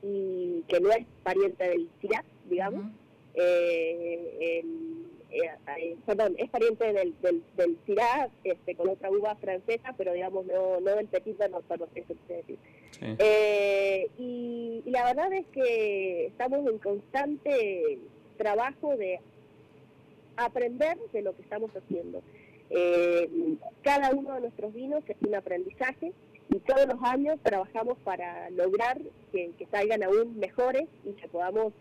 y 0.02 0.64
que 0.66 0.80
no 0.80 0.90
es 0.90 1.06
pariente 1.22 1.68
del 1.68 1.88
Syrah, 2.00 2.24
digamos. 2.48 2.87
Eh, 3.35 4.64
eh, 5.33 5.96
perdón, 6.04 6.35
es 6.38 6.50
pariente 6.50 6.92
del, 6.92 7.14
del, 7.20 7.42
del 7.56 7.78
este, 8.42 8.74
con 8.74 8.88
otra 8.88 9.11
uva 9.11 9.37
francesa, 9.37 9.94
pero 9.96 10.12
digamos 10.12 10.46
no, 10.46 10.80
no 10.80 10.96
del 10.96 11.06
Petit 11.06 11.38
no, 11.50 11.61
perdón, 11.61 11.88
eso 11.94 12.14
decir. 12.28 12.59
Eh, 13.00 14.09
y, 14.18 14.83
la 14.87 15.04
verdad 15.04 15.33
es 15.33 15.46
que 15.52 16.26
estamos 16.26 16.66
en 16.66 16.78
constante 16.78 17.98
trabajo 18.37 18.96
de 18.96 19.20
aprender 20.46 20.98
de 21.12 21.22
lo 21.22 21.35
que 21.37 21.42
estamos 21.42 21.70
haciendo. 21.74 22.22
Eh, 22.70 23.29
cada 23.83 24.11
uno 24.11 24.35
de 24.35 24.42
nuestros 24.42 24.72
vinos 24.72 25.03
es 25.09 25.16
un 25.26 25.35
aprendizaje 25.35 26.12
y 26.50 26.59
todos 26.61 26.87
los 26.87 27.03
años 27.03 27.38
trabajamos 27.42 27.98
para 28.05 28.48
lograr 28.50 28.98
que, 29.33 29.53
salgan 29.70 30.03
aún 30.03 30.38
mejores 30.38 30.85
y 31.05 31.12
que 31.12 31.29
podamos 31.29 31.72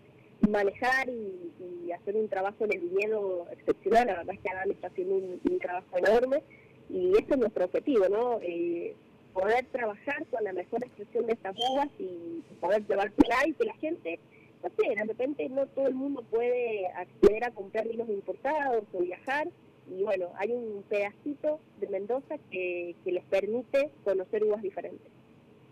manejar 0.49 1.09
y, 1.09 1.91
hacer 1.91 2.15
un 2.15 2.29
trabajo 2.29 2.65
en 2.65 2.73
el 2.73 2.79
viñedo 2.81 3.47
excepcional. 3.51 4.05
La 4.05 4.17
verdad 4.17 4.35
es 4.35 4.41
que 4.41 4.49
Adam 4.49 4.71
está 4.71 4.87
haciendo 4.87 5.15
un, 5.15 5.59
trabajo 5.59 5.97
enorme 5.97 6.43
y 6.87 7.11
ese 7.13 7.33
es 7.33 7.37
nuestro 7.37 7.65
objetivo, 7.65 8.07
¿no? 8.09 8.39
Eh, 8.43 8.95
poder 9.33 9.65
trabajar 9.71 10.25
con 10.27 10.43
la 10.43 10.53
mejor 10.53 10.83
expresión 10.83 11.25
de 11.25 11.33
estas 11.33 11.55
uvas 11.57 11.89
y 11.97 12.43
poder 12.61 12.85
llevársela 12.87 13.47
y 13.47 13.53
que 13.53 13.65
la 13.65 13.73
gente, 13.75 14.19
no 14.63 14.69
sé, 14.69 14.95
de 14.95 15.03
repente 15.05 15.49
no 15.49 15.65
todo 15.67 15.87
el 15.87 15.95
mundo 15.95 16.23
puede 16.29 16.87
acceder 16.87 17.45
a 17.45 17.51
comprar 17.51 17.87
vinos 17.87 18.09
importados 18.09 18.83
o 18.93 18.99
viajar 18.99 19.47
y 19.89 20.03
bueno, 20.03 20.27
hay 20.37 20.51
un 20.51 20.83
pedacito 20.87 21.59
de 21.79 21.87
Mendoza 21.87 22.37
que, 22.51 22.95
que 23.03 23.11
les 23.11 23.23
permite 23.25 23.91
conocer 24.03 24.43
uvas 24.43 24.61
diferentes. 24.61 25.07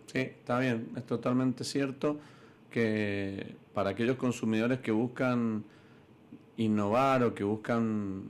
Sí, 0.07 0.19
está 0.19 0.59
bien, 0.59 0.89
es 0.95 1.05
totalmente 1.05 1.63
cierto 1.63 2.17
que 2.71 3.55
para 3.73 3.91
aquellos 3.91 4.15
consumidores 4.15 4.79
que 4.79 4.91
buscan 4.91 5.63
innovar 6.57 7.23
o 7.23 7.35
que 7.35 7.43
buscan 7.43 8.23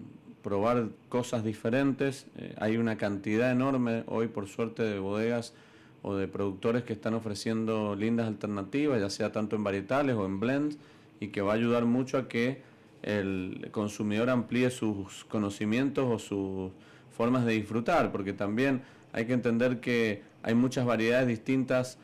probar 0.43 0.89
cosas 1.10 1.43
diferentes, 1.43 2.28
eh, 2.38 2.54
hay 2.58 2.78
una 2.78 2.98
cantidad 2.98 3.52
enorme 3.52 4.04
hoy 4.08 4.28
por 4.28 4.48
suerte 4.48 4.84
de 4.84 5.00
bodegas 5.00 5.54
o 6.01 6.15
de 6.15 6.27
productores 6.27 6.83
que 6.83 6.93
están 6.93 7.13
ofreciendo 7.13 7.95
lindas 7.95 8.27
alternativas, 8.27 9.01
ya 9.01 9.10
sea 9.10 9.31
tanto 9.31 9.55
en 9.55 9.63
varietales 9.63 10.15
o 10.15 10.25
en 10.25 10.39
blends, 10.39 10.77
y 11.19 11.29
que 11.29 11.41
va 11.41 11.53
a 11.53 11.55
ayudar 11.55 11.86
mucho 11.86 12.17
a 12.17 12.27
que 12.27 12.62
el 13.03 13.69
consumidor 13.71 14.29
amplíe 14.29 14.69
sus 14.69 15.25
conocimientos 15.25 16.05
o 16.05 16.19
sus 16.19 16.71
formas 17.15 17.45
de 17.45 17.53
disfrutar, 17.53 18.12
porque 18.12 18.33
también 18.33 18.81
hay 19.13 19.25
que 19.25 19.33
entender 19.33 19.79
que 19.79 20.21
hay 20.43 20.53
muchas 20.55 20.86
variedades 20.86 21.27
distintas 21.27 21.97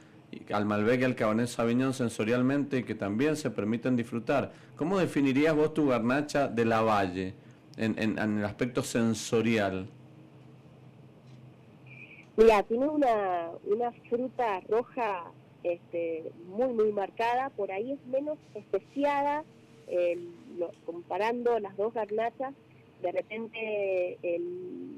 al 0.51 0.65
Malbec 0.65 1.01
y 1.01 1.03
al 1.03 1.15
Cabernet 1.15 1.47
Sauvignon 1.47 1.93
sensorialmente 1.93 2.79
y 2.79 2.83
que 2.83 2.95
también 2.95 3.35
se 3.35 3.51
permiten 3.51 3.95
disfrutar. 3.95 4.51
¿Cómo 4.75 4.97
definirías 4.97 5.55
vos 5.55 5.73
tu 5.73 5.87
garnacha 5.87 6.47
de 6.47 6.65
la 6.65 6.81
Valle 6.81 7.35
en, 7.77 7.97
en, 7.97 8.37
el 8.39 8.45
aspecto 8.45 8.83
sensorial? 8.83 9.87
Mira, 12.35 12.63
tiene 12.63 12.87
una, 12.87 13.51
una 13.65 13.91
fruta 14.09 14.59
roja 14.61 15.31
este, 15.63 16.31
muy, 16.47 16.73
muy 16.73 16.91
marcada, 16.91 17.49
por 17.51 17.71
ahí 17.71 17.91
es 17.91 18.05
menos 18.07 18.37
especiada, 18.55 19.43
comparando 20.85 21.59
las 21.59 21.75
dos 21.77 21.93
garnachas, 21.93 22.53
de 23.01 23.11
repente 23.11 24.17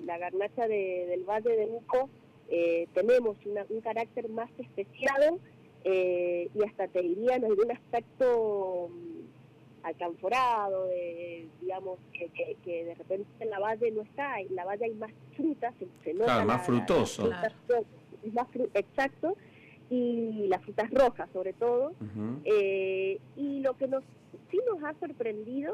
la 0.06 0.18
garnacha 0.18 0.68
del 0.68 1.24
Valle 1.26 1.58
de 1.58 1.66
Uco 1.66 2.10
eh, 2.50 2.88
tenemos 2.94 3.38
un 3.70 3.82
carácter 3.82 4.30
más 4.30 4.50
especiado 4.58 5.40
eh, 5.84 6.50
y 6.54 6.64
hasta 6.64 6.88
te 6.88 7.02
diría 7.02 7.36
en 7.36 7.46
algún 7.46 7.72
aspecto 7.72 8.90
alcanforado, 9.86 10.88
de, 10.88 11.48
digamos, 11.62 12.00
que, 12.12 12.58
que, 12.64 12.86
de 12.86 12.96
repente 12.96 13.28
en 13.40 13.50
la 13.52 13.60
valle 13.60 13.92
no 13.92 14.02
está, 14.02 14.40
en 14.40 14.56
la 14.56 14.66
valle 14.66 14.86
hay 14.86 14.96
más 14.96 15.12
frutas, 15.36 15.74
se, 16.04 16.14
nota 16.14 16.44
más 16.44 16.66
frutoso. 16.66 17.30
es 18.24 18.34
más 18.34 18.48
exacto, 18.74 19.38
y 19.90 20.48
las 20.48 20.64
frutas 20.64 20.90
rojas 20.92 21.30
sobre 21.32 21.54
todo. 21.54 21.94
Eh, 22.44 23.20
y 23.36 23.60
lo 23.60 23.78
que 23.78 23.88
nos 23.88 24.04
sí 24.50 24.60
nos 24.68 24.84
ha 24.84 24.94
sorprendido 25.00 25.74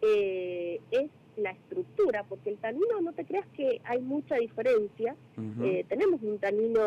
es 0.00 1.10
la 1.36 1.50
estructura, 1.50 2.24
porque 2.28 2.50
el 2.50 2.58
tanino, 2.58 3.00
no 3.00 3.12
te 3.12 3.24
creas 3.24 3.46
que 3.56 3.80
hay 3.84 4.00
mucha 4.00 4.36
diferencia. 4.36 5.16
Eh, 5.62 5.84
tenemos 5.88 6.22
un 6.22 6.38
tanino 6.38 6.82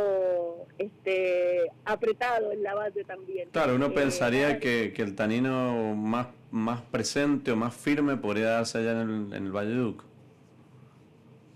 este, 0.78 1.70
apretado 1.86 2.52
en 2.52 2.64
la 2.64 2.76
base 2.76 3.04
también. 3.04 3.50
Claro, 3.52 3.76
uno 3.76 3.88
eh, 3.88 3.92
pensaría 3.92 4.60
que, 4.60 4.94
que, 4.96 5.02
el 5.02 5.16
tanino 5.16 5.96
más, 5.96 6.28
más 6.52 6.82
presente 6.82 7.52
o 7.52 7.56
más 7.56 7.76
firme 7.76 8.18
podría 8.18 8.50
darse 8.50 8.78
allá 8.80 9.02
en 9.02 9.10
el, 9.10 9.34
en 9.34 9.46
el 9.46 9.52
Valleduc. 9.52 10.04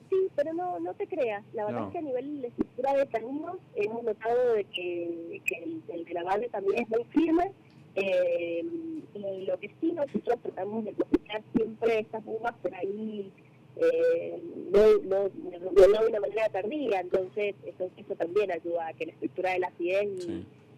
Sí, 0.10 0.28
pero 0.36 0.54
no, 0.54 0.80
no 0.80 0.94
te 0.94 1.08
creas. 1.08 1.44
La 1.54 1.66
verdad 1.66 1.86
es 1.86 1.92
que 1.94 1.98
a 2.00 2.02
nivel 2.02 2.42
de 2.42 2.48
estructura 2.50 2.94
de 2.96 3.06
taninos 3.06 3.58
hemos 3.76 4.04
notado 4.04 4.54
de 4.56 4.66
que, 4.66 5.42
el, 5.64 5.82
el 5.88 6.06
de 6.06 6.14
la 6.14 6.24
base 6.24 6.50
también 6.50 6.84
es 6.84 6.90
muy 6.90 7.06
firme. 7.06 7.52
Eh, 7.96 8.64
y 8.64 9.02
Eh, 9.14 9.46
lo 9.48 9.60
que 9.60 9.70
sí 9.82 9.92
nosotros 9.92 10.40
tratamos 10.42 10.86
de 10.86 10.94
cosechar 10.94 11.42
siempre 11.54 12.00
estas 12.00 12.24
uvas 12.26 12.54
por 12.62 12.74
ahí 12.74 13.32
eh, 13.76 14.42
no, 14.72 14.80
no, 15.04 15.30
de 15.30 16.08
una 16.10 16.20
manera 16.20 16.50
tardía, 16.50 17.00
entonces 17.02 17.56
eso, 17.66 17.90
eso 17.96 18.16
también 18.16 18.52
ayuda 18.52 18.88
a 18.88 18.94
que 18.94 19.06
la 19.06 19.12
estructura 19.14 19.52
de 19.52 19.60
la 19.60 19.68
acidez 19.68 20.28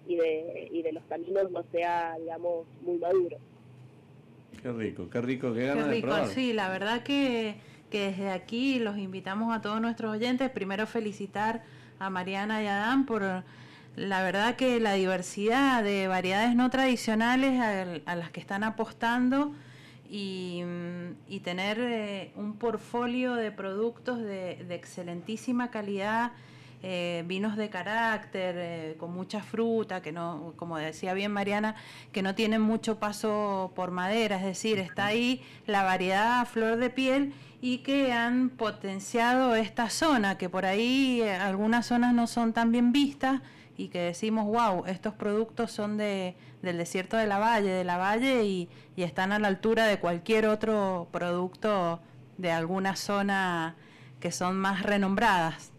y, 0.07 0.15
de, 0.15 0.69
y 0.71 0.81
de 0.81 0.91
los 0.93 1.03
caminos 1.05 1.49
no 1.51 1.63
sea, 1.71 2.15
digamos, 2.19 2.65
muy 2.81 2.97
maduro. 2.97 3.37
Qué 4.61 4.71
rico, 4.71 5.09
qué 5.09 5.21
rico, 5.21 5.53
qué 5.53 5.65
ganas 5.65 5.85
qué 5.85 5.91
rico, 5.91 6.25
Sí, 6.27 6.53
la 6.53 6.69
verdad 6.69 7.03
que, 7.03 7.55
que 7.89 8.05
desde 8.07 8.29
aquí 8.29 8.79
los 8.79 8.97
invitamos 8.97 9.55
a 9.55 9.61
todos 9.61 9.81
nuestros 9.81 10.11
oyentes, 10.11 10.49
primero 10.51 10.85
felicitar 10.85 11.63
a 11.99 12.09
Mariana 12.09 12.63
y 12.63 12.67
a 12.67 12.75
Dan 12.75 13.05
por 13.05 13.23
la 13.95 14.23
verdad 14.23 14.55
que 14.55 14.79
la 14.79 14.93
diversidad 14.93 15.83
de 15.83 16.07
variedades 16.07 16.55
no 16.55 16.69
tradicionales 16.69 17.61
a, 18.05 18.15
las 18.15 18.31
que 18.31 18.39
están 18.39 18.63
apostando 18.63 19.53
y, 20.09 20.63
tener 21.43 21.77
eh, 21.79 22.31
un 22.35 22.53
portfolio 22.53 23.33
de 23.33 23.51
productos 23.51 24.19
de, 24.19 24.65
excelentísima 24.69 25.71
calidad, 25.71 26.31
eh, 26.81 27.23
vinos 27.27 27.57
de 27.57 27.69
carácter, 27.69 28.55
eh, 28.57 28.95
con 28.97 29.13
mucha 29.13 29.41
fruta, 29.41 30.01
que 30.01 30.11
no, 30.11 30.53
como 30.55 30.77
decía 30.77 31.13
bien 31.13 31.31
Mariana, 31.31 31.75
que 32.11 32.21
no 32.21 32.33
tienen 32.33 32.61
mucho 32.61 32.99
paso 32.99 33.73
por 33.75 33.91
madera, 33.91 34.37
es 34.37 34.43
decir, 34.43 34.79
está 34.79 35.07
ahí 35.07 35.41
la 35.65 35.83
variedad 35.83 36.39
a 36.39 36.45
flor 36.45 36.77
de 36.77 36.89
piel 36.89 37.33
y 37.61 37.79
que 37.79 38.13
han 38.13 38.49
potenciado 38.49 39.55
esta 39.55 39.89
zona, 39.89 40.37
que 40.37 40.49
por 40.49 40.65
ahí 40.65 41.21
algunas 41.21 41.87
zonas 41.87 42.13
no 42.13 42.27
son 42.27 42.53
tan 42.53 42.71
bien 42.71 42.91
vistas 42.91 43.41
y 43.77 43.89
que 43.89 43.99
decimos, 43.99 44.45
wow, 44.45 44.85
estos 44.85 45.13
productos 45.13 45.71
son 45.71 45.97
de, 45.97 46.35
del 46.61 46.77
desierto 46.77 47.17
de 47.17 47.27
la 47.27 47.39
Valle, 47.39 47.69
de 47.69 47.83
la 47.83 47.97
Valle 47.97 48.43
y, 48.43 48.69
están 48.97 49.31
a 49.31 49.39
la 49.39 49.47
altura 49.47 49.87
de 49.87 49.99
cualquier 49.99 50.45
otro 50.45 51.07
producto 51.11 51.99
de 52.37 52.51
alguna 52.51 52.95
zona 52.95 53.75
que 54.19 54.31
son 54.31 54.55
más 54.55 54.83
renombradas. 54.83 55.73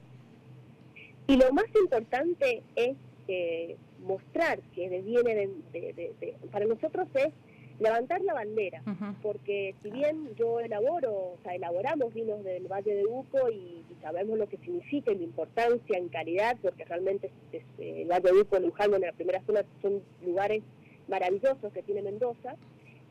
Y 1.27 1.37
lo 1.37 1.51
más 1.53 1.65
importante 1.75 2.63
es 2.77 2.97
eh, 3.29 3.77
mostrar 4.01 4.61
que 4.75 4.89
viene 5.01 5.49
de, 5.73 6.37
para 6.53 6.67
nosotros 6.67 7.09
es 7.15 7.33
levantar 7.81 8.21
la 8.23 8.35
bandera, 8.35 8.83
porque 9.23 9.75
si 9.83 9.91
bien 9.91 10.35
yo 10.37 10.61
elaboro, 10.61 11.13
o 11.13 11.39
sea, 11.43 11.55
elaboramos 11.55 12.15
vinos 12.15 12.43
del 12.45 12.67
Valle 12.69 12.95
de 12.95 13.05
Uco 13.05 13.51
y, 13.51 13.83
sabemos 14.01 14.37
lo 14.39 14.47
que 14.47 14.59
significa 14.59 15.13
y 15.13 15.17
la 15.17 15.23
importancia 15.23 15.97
en 15.97 16.09
calidad, 16.09 16.59
porque 16.61 16.85
realmente 16.85 17.31
eh, 17.53 17.63
el 18.03 18.09
Valle 18.09 18.33
de 18.33 18.41
Uco, 18.43 18.59
Luján, 18.59 18.93
en 18.93 19.01
la 19.01 19.13
primera 19.13 19.43
zona 19.47 19.65
son 19.81 20.03
lugares 20.23 20.63
maravillosos 21.09 21.73
que 21.73 21.83
tiene 21.83 22.03
Mendoza, 22.03 22.55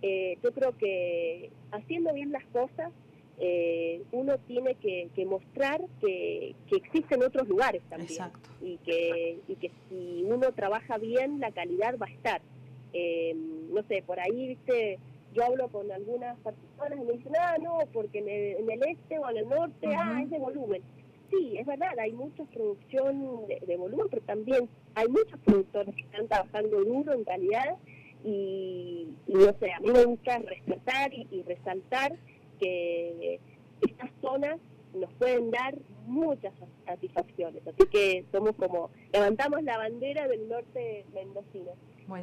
eh, 0.04 0.38
yo 0.44 0.52
creo 0.52 0.78
que 0.78 1.50
haciendo 1.72 2.14
bien 2.14 2.32
las 2.32 2.46
cosas, 2.46 2.92
eh, 3.40 4.04
uno 4.12 4.38
tiene 4.48 4.76
que, 4.76 5.10
mostrar 5.26 5.82
que, 6.00 6.56
existen 6.72 7.24
otros 7.24 7.48
lugares 7.48 7.82
también 7.90 8.32
y 8.62 8.78
que, 8.78 9.40
y 9.48 9.56
que 9.56 9.72
si 9.90 10.24
uno 10.28 10.52
trabaja 10.52 10.98
bien 10.98 11.40
la 11.40 11.52
calidad 11.52 11.98
va 11.98 12.06
a 12.06 12.12
estar 12.12 12.42
eh, 12.94 13.36
no 13.36 13.84
sé, 13.84 14.04
por 14.06 14.20
ahí, 14.20 14.50
viste, 14.50 15.00
yo 15.34 15.44
hablo 15.44 15.68
con 15.70 15.92
algunas 15.92 16.38
personas 16.40 17.00
y 17.00 17.06
me 17.06 17.14
dicen, 17.14 17.34
ah, 17.40 17.58
no, 17.62 17.80
porque 17.92 18.20
en 18.20 18.30
el, 18.70 18.84
este 18.88 19.18
o 19.18 19.30
en 19.30 19.38
el 19.38 19.50
norte, 19.50 19.88
ah, 19.88 20.22
es 20.24 20.30
de 20.30 20.40
volumen. 20.40 20.82
Sí, 21.30 21.58
es 21.58 21.66
verdad, 21.66 21.98
hay 22.00 22.12
mucha 22.14 22.44
producción 22.46 23.48
de, 23.48 23.78
volumen, 23.78 24.08
pero 24.12 24.22
también 24.24 24.70
hay 24.94 25.08
muchos 25.08 25.40
productores 25.40 25.96
que 25.96 26.02
están 26.02 26.28
trabajando 26.28 26.84
duro 26.84 27.14
en 27.14 27.24
calidad 27.24 27.76
y, 28.24 29.08
no 29.28 29.52
sé, 29.60 29.74
a 29.74 29.80
mí 29.80 29.90
me 29.92 30.06
gusta 30.06 30.38
respetar 30.38 31.12
y 31.14 31.42
resaltar 31.42 32.16
que 32.60 33.40
estas 33.82 34.12
zonas 34.22 34.60
nos 34.94 35.12
pueden 35.14 35.50
dar 35.50 35.76
muchas 36.06 36.54
satisfacciones. 36.86 37.66
Así 37.68 37.88
que 37.90 38.26
somos 38.32 38.56
como, 38.56 38.92
levantamos 39.12 39.64
la 39.64 39.78
bandera 39.78 40.28
del 40.28 40.48
norte 40.48 41.06
mendocino. 41.14 41.72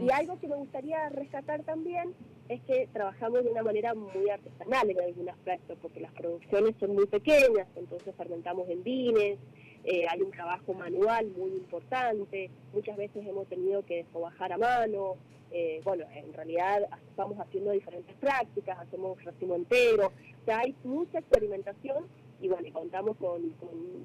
Y 0.01 0.11
algo 0.11 0.39
que 0.39 0.49
me 0.49 0.57
gustaría 0.57 1.09
rescatar 1.09 1.63
también 1.63 2.15
es 2.49 2.61
que 2.63 2.89
trabajamos 2.93 3.45
de 3.45 3.51
una 3.51 3.63
manera 3.63 3.95
muy 3.95 4.29
artesanal 4.29 4.91
en 4.91 5.01
algunos 5.01 5.35
aspectos, 5.35 5.79
porque 5.81 6.01
las 6.01 6.13
producciones 6.13 6.75
son 6.81 6.95
muy 6.95 7.07
pequeñas, 7.07 7.69
entonces 7.77 8.15
fermentamos 8.17 8.69
en 8.69 8.83
vines, 8.83 9.39
eh, 9.85 10.05
hay 10.11 10.21
un 10.21 10.31
trabajo 10.31 10.75
manual 10.75 11.31
muy 11.37 11.53
importante, 11.53 12.51
muchas 12.75 12.97
veces 12.97 13.27
hemos 13.27 13.47
tenido 13.49 13.85
que 13.85 13.97
descobajar 13.97 14.53
a 14.53 14.59
mano, 14.59 15.17
eh, 15.53 15.81
bueno, 15.85 16.05
en 16.15 16.33
realidad 16.33 16.89
estamos 17.09 17.39
haciendo 17.39 17.71
diferentes 17.73 18.15
prácticas, 18.17 18.79
hacemos 18.79 19.23
racimo 19.25 19.55
entero, 19.55 20.09
o 20.09 20.45
sea, 20.45 20.61
hay 20.61 20.75
mucha 20.85 21.19
experimentación 21.19 22.07
y 22.41 22.49
bueno, 22.49 22.69
contamos 22.73 23.17
con, 23.19 23.43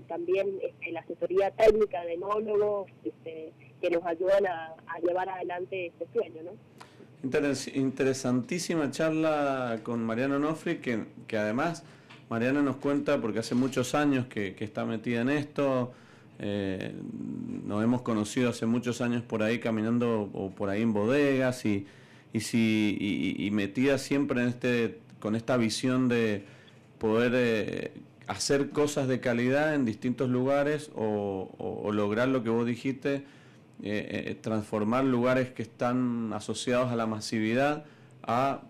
también 0.08 0.48
este, 0.62 0.92
la 0.92 1.00
asesoría 1.00 1.52
técnica 1.52 2.04
de 2.04 2.14
enólogos 2.14 2.92
este, 3.04 3.54
que 3.82 3.90
nos 3.90 4.04
ayudan 4.06 4.46
a, 4.48 4.76
llevar 5.02 5.30
adelante 5.30 5.88
este 5.88 6.08
sueño, 6.14 6.42
¿no? 6.44 6.52
interesantísima 7.74 8.92
charla 8.92 9.80
con 9.84 10.04
Mariana 10.04 10.38
Nofri, 10.38 10.78
que, 10.78 11.06
que, 11.28 11.38
además 11.38 11.84
Mariana 12.30 12.62
nos 12.62 12.76
cuenta, 12.76 13.20
porque 13.20 13.40
hace 13.40 13.56
muchos 13.56 13.96
años 13.96 14.28
que, 14.28 14.56
está 14.60 14.86
metida 14.86 15.22
en 15.22 15.30
esto, 15.30 15.92
eh, 16.38 16.94
nos 17.66 17.84
hemos 17.84 18.04
conocido 18.04 18.50
hace 18.50 18.68
muchos 18.68 19.02
años 19.02 19.24
por 19.24 19.42
ahí 19.42 19.60
caminando 19.60 20.30
o 20.34 20.52
por 20.52 20.70
ahí 20.70 20.84
en 20.84 20.94
bodegas 20.94 21.66
y, 21.66 21.88
y, 22.32 22.42
si, 22.42 23.36
y, 23.40 23.50
metida 23.52 23.98
siempre 23.98 24.42
en 24.42 24.50
este, 24.50 25.00
con 25.20 25.36
esta 25.36 25.58
visión 25.58 26.08
de 26.08 26.44
poder 27.00 27.32
eh, 27.36 27.92
hacer 28.28 28.70
cosas 28.70 29.08
de 29.08 29.20
calidad 29.20 29.76
en 29.76 29.86
distintos 29.86 30.30
lugares 30.30 30.92
o, 30.96 31.92
lograr 31.94 32.28
lo 32.28 32.44
que 32.44 32.50
vos 32.50 32.66
dijiste, 32.66 33.24
eh, 33.84 34.26
eh, 34.28 34.38
transformar 34.42 35.06
lugares 35.06 35.50
que 35.52 35.62
están 35.62 36.34
asociados 36.34 36.92
a 36.92 36.96
la 36.96 37.06
masividad 37.06 37.86
a 38.24 38.62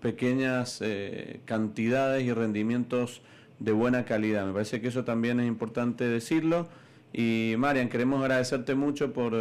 pequeñas 0.00 0.80
eh, 0.82 1.40
cantidades 1.44 2.24
y 2.24 2.32
rendimientos 2.32 3.22
de 3.58 3.72
buena 3.72 4.04
calidad. 4.04 4.46
Me 4.46 4.52
parece 4.52 4.80
que 4.80 4.88
eso 4.88 5.04
también 5.04 5.40
es 5.40 5.46
importante 5.46 6.04
decirlo. 6.04 6.68
Y 7.12 7.54
Marian, 7.58 7.88
queremos 7.88 8.20
agradecerte 8.22 8.74
mucho 8.74 9.12
por, 9.12 9.34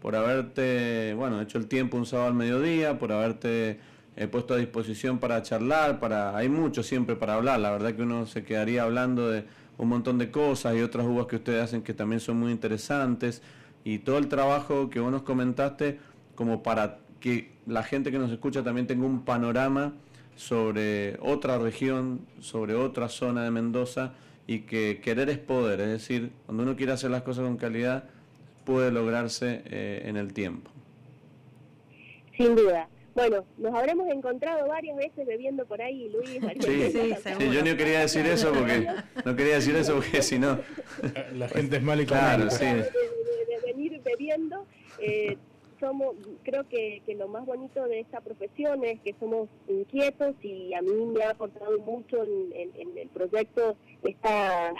por 0.00 0.16
haberte, 0.16 1.14
bueno, 1.14 1.40
hecho 1.40 1.58
el 1.58 1.66
tiempo 1.66 1.96
un 1.96 2.06
sábado 2.06 2.28
al 2.28 2.34
mediodía, 2.34 2.98
por 2.98 3.12
haberte 3.12 3.78
he 4.16 4.26
puesto 4.28 4.54
a 4.54 4.56
disposición 4.56 5.18
para 5.18 5.42
charlar, 5.42 6.00
para 6.00 6.36
hay 6.36 6.48
mucho 6.48 6.82
siempre 6.82 7.16
para 7.16 7.34
hablar, 7.34 7.60
la 7.60 7.70
verdad 7.70 7.94
que 7.94 8.02
uno 8.02 8.26
se 8.26 8.44
quedaría 8.44 8.82
hablando 8.82 9.28
de 9.28 9.44
un 9.78 9.88
montón 9.88 10.16
de 10.18 10.30
cosas 10.30 10.74
y 10.74 10.80
otras 10.80 11.06
uvas 11.06 11.26
que 11.26 11.36
ustedes 11.36 11.62
hacen 11.62 11.82
que 11.82 11.92
también 11.92 12.20
son 12.20 12.38
muy 12.38 12.50
interesantes 12.50 13.42
y 13.84 13.98
todo 13.98 14.18
el 14.18 14.28
trabajo 14.28 14.88
que 14.88 15.00
vos 15.00 15.12
nos 15.12 15.22
comentaste 15.22 15.98
como 16.34 16.62
para 16.62 16.98
que 17.20 17.52
la 17.66 17.82
gente 17.82 18.10
que 18.10 18.18
nos 18.18 18.30
escucha 18.30 18.62
también 18.62 18.86
tenga 18.86 19.04
un 19.06 19.24
panorama 19.24 19.92
sobre 20.34 21.18
otra 21.20 21.58
región, 21.58 22.20
sobre 22.40 22.74
otra 22.74 23.08
zona 23.08 23.44
de 23.44 23.50
Mendoza 23.50 24.12
y 24.46 24.60
que 24.60 25.00
querer 25.02 25.28
es 25.28 25.38
poder, 25.38 25.80
es 25.80 25.88
decir, 25.88 26.30
cuando 26.46 26.62
uno 26.62 26.76
quiere 26.76 26.92
hacer 26.92 27.10
las 27.10 27.22
cosas 27.22 27.44
con 27.44 27.56
calidad 27.56 28.04
puede 28.64 28.90
lograrse 28.90 29.62
eh, 29.66 30.02
en 30.06 30.16
el 30.16 30.32
tiempo. 30.32 30.70
Sin 32.36 32.54
duda. 32.54 32.88
Bueno, 33.16 33.46
nos 33.56 33.74
habremos 33.74 34.06
encontrado 34.08 34.68
varias 34.68 34.94
veces 34.94 35.26
bebiendo 35.26 35.64
por 35.64 35.80
ahí, 35.80 36.10
Luis. 36.10 36.38
Sí, 36.60 36.90
sí, 36.90 37.14
sí, 37.38 37.50
yo 37.50 37.64
no 37.64 37.76
quería 37.76 38.00
decir 38.00 38.26
eso 38.26 38.52
porque 38.52 38.86
no 39.24 39.34
quería 39.34 39.54
decir 39.54 39.74
eso 39.74 39.94
porque 39.94 40.20
si 40.20 40.38
no 40.38 40.58
la 41.34 41.48
gente 41.48 41.76
es 41.76 41.82
mal 41.82 42.00
y 42.00 42.06
claro, 42.06 42.50
sí. 42.50 42.66
De, 42.66 42.86
venir 43.64 44.00
bebiendo, 44.02 44.66
eh, 44.98 45.38
somos, 45.80 46.14
creo 46.42 46.68
que, 46.68 47.02
que 47.06 47.14
lo 47.14 47.28
más 47.28 47.46
bonito 47.46 47.84
de 47.84 48.00
esta 48.00 48.20
profesión 48.20 48.84
es 48.84 49.00
que 49.00 49.14
somos 49.18 49.48
inquietos 49.66 50.34
y 50.42 50.74
a 50.74 50.82
mí 50.82 50.92
me 51.06 51.24
ha 51.24 51.30
aportado 51.30 51.78
mucho 51.78 52.22
en, 52.22 52.70
en 52.74 52.98
el 52.98 53.08
proyecto 53.08 53.76
esta 54.02 54.74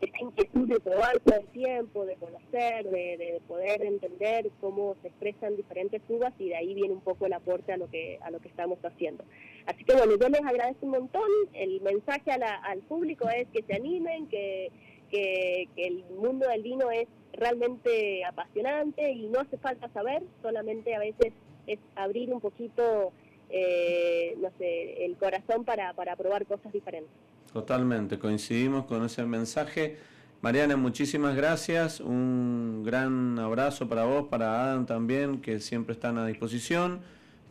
esta 0.00 0.18
inquietud 0.20 0.68
de 0.68 0.80
probar 0.80 1.20
todo 1.20 1.40
el 1.40 1.46
tiempo, 1.48 2.06
de 2.06 2.14
conocer, 2.16 2.88
de, 2.88 3.40
poder 3.46 3.82
entender 3.82 4.50
cómo 4.60 4.96
se 5.02 5.08
expresan 5.08 5.56
diferentes 5.56 6.02
uvas 6.08 6.32
y 6.38 6.48
de 6.48 6.56
ahí 6.56 6.74
viene 6.74 6.94
un 6.94 7.00
poco 7.00 7.26
el 7.26 7.32
aporte 7.32 7.72
a 7.72 7.76
lo 7.76 7.88
que 7.90 8.18
a 8.22 8.30
lo 8.30 8.40
que 8.40 8.48
estamos 8.48 8.78
haciendo. 8.82 9.24
Así 9.66 9.84
que 9.84 9.94
bueno, 9.94 10.14
yo 10.18 10.28
les 10.28 10.40
agradezco 10.40 10.86
un 10.86 10.92
montón. 10.92 11.30
El 11.52 11.80
mensaje 11.82 12.30
al 12.32 12.78
público 12.80 13.28
es 13.28 13.46
que 13.48 13.62
se 13.62 13.74
animen, 13.74 14.26
que, 14.28 14.70
que, 15.10 15.68
el 15.76 16.04
mundo 16.18 16.48
del 16.48 16.62
vino 16.62 16.90
es 16.90 17.08
realmente 17.32 18.24
apasionante 18.24 19.10
y 19.12 19.28
no 19.28 19.40
hace 19.40 19.58
falta 19.58 19.88
saber, 19.90 20.22
solamente 20.42 20.94
a 20.94 20.98
veces 20.98 21.32
es 21.66 21.78
abrir 21.94 22.32
un 22.32 22.40
poquito, 22.40 23.12
eh, 23.50 24.34
no 24.38 24.50
sé, 24.58 25.04
el 25.04 25.16
corazón 25.16 25.64
para, 25.64 25.92
para 25.94 26.16
probar 26.16 26.46
cosas 26.46 26.72
diferentes. 26.72 27.12
Totalmente, 27.52 28.18
coincidimos 28.18 28.84
con 28.86 29.04
ese 29.04 29.24
mensaje. 29.24 29.98
Mariana, 30.40 30.76
muchísimas 30.76 31.34
gracias. 31.36 32.00
Un 32.00 32.82
gran 32.84 33.38
abrazo 33.38 33.88
para 33.88 34.04
vos, 34.04 34.28
para 34.28 34.64
Adam 34.64 34.86
también, 34.86 35.40
que 35.40 35.60
siempre 35.60 35.94
están 35.94 36.16
a 36.18 36.26
disposición. 36.26 37.00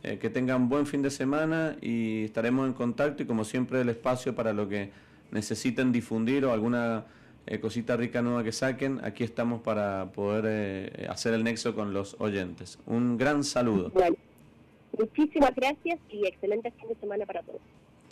eh, 0.02 0.18
que 0.18 0.30
tengan 0.30 0.68
buen 0.70 0.86
fin 0.86 1.02
de 1.02 1.10
semana 1.10 1.76
y 1.82 2.24
estaremos 2.24 2.66
en 2.66 2.72
contacto 2.72 3.22
y 3.22 3.26
como 3.26 3.44
siempre 3.44 3.82
el 3.82 3.88
espacio 3.90 4.34
para 4.34 4.54
lo 4.54 4.66
que 4.66 4.90
necesiten 5.30 5.92
difundir 5.92 6.46
o 6.46 6.52
alguna 6.52 7.04
eh, 7.46 7.60
cosita 7.60 7.96
rica 7.96 8.22
nueva 8.22 8.42
que 8.42 8.52
saquen, 8.52 9.00
aquí 9.04 9.24
estamos 9.24 9.60
para 9.60 10.10
poder 10.12 10.44
eh, 10.46 11.06
hacer 11.10 11.34
el 11.34 11.44
nexo 11.44 11.74
con 11.74 11.92
los 11.92 12.16
oyentes. 12.18 12.78
Un 12.86 13.18
gran 13.18 13.44
saludo. 13.44 13.92
Muchísimas 14.98 15.54
gracias 15.54 15.98
y 16.08 16.26
excelente 16.26 16.70
fin 16.72 16.88
de 16.88 16.94
semana 16.94 17.26
para 17.26 17.42
todos. 17.42 17.60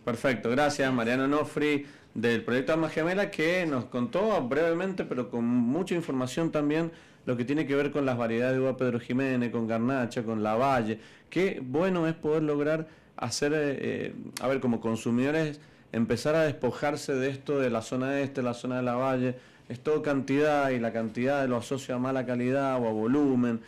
Perfecto, 0.05 0.51
gracias 0.51 0.93
Mariano 0.93 1.29
Nofri 1.29 1.87
del 2.15 2.43
proyecto 2.43 2.73
Alma 2.73 2.89
Gemela 2.89 3.31
que 3.31 3.67
nos 3.67 3.85
contó 3.87 4.41
brevemente 4.49 5.05
pero 5.05 5.29
con 5.29 5.45
mucha 5.45 5.95
información 5.95 6.51
también 6.51 6.91
lo 7.27 7.37
que 7.37 7.45
tiene 7.45 7.67
que 7.67 7.75
ver 7.75 7.91
con 7.91 8.07
las 8.07 8.17
variedades 8.17 8.57
de 8.57 8.63
uva 8.63 8.77
Pedro 8.79 8.99
Jiménez, 8.99 9.51
con 9.51 9.69
Garnacha, 9.69 10.23
con 10.23 10.43
La 10.43 10.55
Valle. 10.55 10.99
Qué 11.29 11.61
bueno 11.63 12.07
es 12.09 12.15
poder 12.15 12.43
lograr 12.43 12.89
hacer, 13.19 13.53
eh, 13.55 14.15
a 14.41 14.49
ver, 14.49 14.61
como 14.61 14.81
consumidores 14.81 15.61
empezar 15.93 16.35
a 16.37 16.45
despojarse 16.45 17.15
de 17.15 17.29
esto 17.29 17.59
de 17.59 17.71
la 17.71 17.83
zona 17.83 18.21
este, 18.21 18.43
la 18.43 18.55
zona 18.55 18.77
de 18.79 18.83
la 18.83 18.95
valle, 18.95 19.35
es 19.69 19.81
todo 19.81 20.03
cantidad 20.03 20.71
y 20.71 20.79
la 20.79 20.93
cantidad 20.93 21.47
lo 21.47 21.57
asocia 21.57 21.97
a 21.97 21.99
mala 21.99 22.25
calidad 22.25 22.83
o 22.83 22.89
a 22.89 22.93
volumen. 22.93 23.61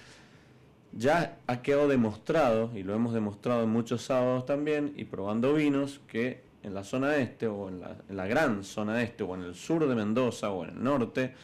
Ya 0.92 1.38
ha 1.46 1.62
quedado 1.62 1.88
demostrado, 1.88 2.70
y 2.74 2.82
lo 2.82 2.94
hemos 2.94 3.14
demostrado 3.14 3.62
en 3.64 3.70
muchos 3.70 4.02
sábados 4.02 4.46
también, 4.46 4.92
y 4.96 5.04
probando 5.04 5.54
vinos, 5.54 6.00
que 6.08 6.42
en 6.62 6.74
la 6.74 6.84
zona 6.84 7.16
este, 7.16 7.46
o 7.46 7.68
en 7.68 7.80
la, 7.80 7.96
en 8.08 8.16
la 8.16 8.26
gran 8.26 8.64
zona 8.64 9.02
este, 9.02 9.22
o 9.22 9.34
en 9.34 9.42
el 9.42 9.54
sur 9.54 9.86
de 9.88 9.94
Mendoza, 9.94 10.50
o 10.50 10.64
en 10.64 10.70
el 10.70 10.82
norte, 10.82 11.34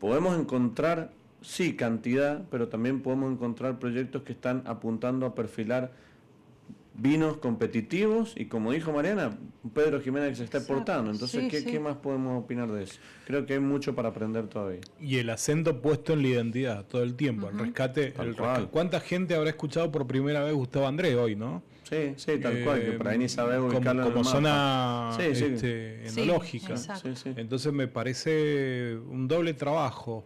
podemos 0.00 0.38
encontrar, 0.38 1.12
sí, 1.42 1.76
cantidad, 1.76 2.42
pero 2.50 2.68
también 2.68 3.02
podemos 3.02 3.32
encontrar 3.32 3.78
proyectos 3.78 4.22
que 4.22 4.32
están 4.32 4.62
apuntando 4.66 5.26
a 5.26 5.34
perfilar 5.34 5.92
vinos 6.96 7.38
competitivos 7.38 8.34
y 8.36 8.46
como 8.46 8.72
dijo 8.72 8.92
Mariana, 8.92 9.36
Pedro 9.74 10.00
Jiménez 10.00 10.30
que 10.30 10.36
se 10.36 10.44
está 10.44 10.58
exportando. 10.58 11.10
Entonces, 11.10 11.50
¿qué, 11.64 11.80
más 11.80 11.96
podemos 11.96 12.42
opinar 12.42 12.70
de 12.70 12.84
eso? 12.84 12.98
Creo 13.26 13.44
que 13.46 13.54
hay 13.54 13.58
mucho 13.58 13.94
para 13.94 14.10
aprender 14.10 14.46
todavía. 14.46 14.80
Y 15.00 15.16
el 15.18 15.30
acento 15.30 15.80
puesto 15.82 16.12
en 16.12 16.22
la 16.22 16.28
identidad 16.28 16.84
todo 16.84 17.02
el 17.02 17.14
tiempo, 17.14 17.48
el, 17.48 17.58
rescate, 17.58 18.14
el 18.18 18.36
¿Cuánta 18.70 19.00
gente 19.00 19.34
habrá 19.34 19.50
escuchado 19.50 19.90
por 19.90 20.06
primera 20.06 20.44
vez 20.44 20.54
Gustavo 20.54 20.86
Andrés 20.86 21.16
hoy, 21.16 21.34
no? 21.34 21.62
Sí, 21.82 22.14
sí, 22.16 22.38
tal 22.38 22.64
cual, 22.64 22.82
que 22.82 22.92
para 22.92 23.10
ahí 23.10 23.18
ni 23.18 23.28
sabe 23.28 23.58
ubicarlo 23.58 24.04
como, 24.04 24.14
como 24.14 24.24
zona 24.24 25.10
este, 25.20 26.06
enológica. 26.08 26.74
Entonces 27.36 27.72
me 27.72 27.88
parece 27.88 28.96
un 28.96 29.28
doble 29.28 29.52
trabajo. 29.54 30.24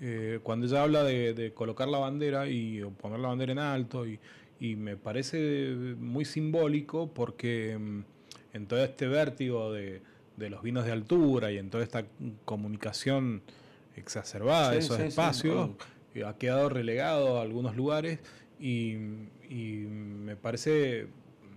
Eh, 0.00 0.38
cuando 0.44 0.66
ella 0.66 0.84
habla 0.84 1.02
de, 1.02 1.34
de, 1.34 1.52
colocar 1.52 1.88
la 1.88 1.98
bandera 1.98 2.48
y 2.48 2.82
poner 3.00 3.18
la 3.18 3.28
bandera 3.28 3.50
en 3.50 3.58
alto 3.58 4.06
y, 4.06 4.20
y 4.60 4.76
me 4.76 4.96
parece 4.96 5.74
muy 5.98 6.24
simbólico 6.24 7.12
porque 7.12 7.76
mm, 7.78 8.00
en 8.54 8.66
todo 8.66 8.82
este 8.82 9.06
vértigo 9.06 9.72
de, 9.72 10.02
los 10.36 10.62
vinos 10.62 10.84
de 10.84 10.92
altura 10.92 11.50
y 11.52 11.58
en 11.58 11.70
toda 11.70 11.84
esta 11.84 12.04
comunicación 12.44 13.42
exacerbada 13.96 14.70
de 14.70 14.78
esos 14.78 15.00
espacios, 15.00 15.70
eh, 16.14 16.24
ha 16.24 16.36
quedado 16.38 16.68
relegado 16.68 17.38
a 17.38 17.42
algunos 17.42 17.76
lugares 17.76 18.20
y, 18.60 18.94
me 18.94 20.36
parece, 20.36 21.06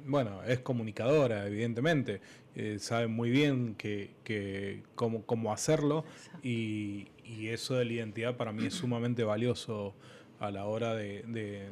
bueno, 0.08 0.44
es 0.44 0.60
comunicadora, 0.60 1.46
evidentemente, 1.46 2.22
eh, 2.56 2.78
sabe 2.80 3.08
muy 3.08 3.30
bien 3.30 3.76
que, 3.76 4.84
cómo, 4.96 5.54
hacerlo 5.54 6.06
y, 6.44 7.08
eso 7.42 7.76
de 7.76 7.86
la 7.86 7.94
identidad 7.94 8.38
para 8.38 8.52
mí 8.52 8.66
es 8.66 8.74
sumamente 8.74 9.24
valioso 9.24 9.96
a 10.40 10.52
la 10.52 10.66
hora 10.66 10.94
de 10.94 11.72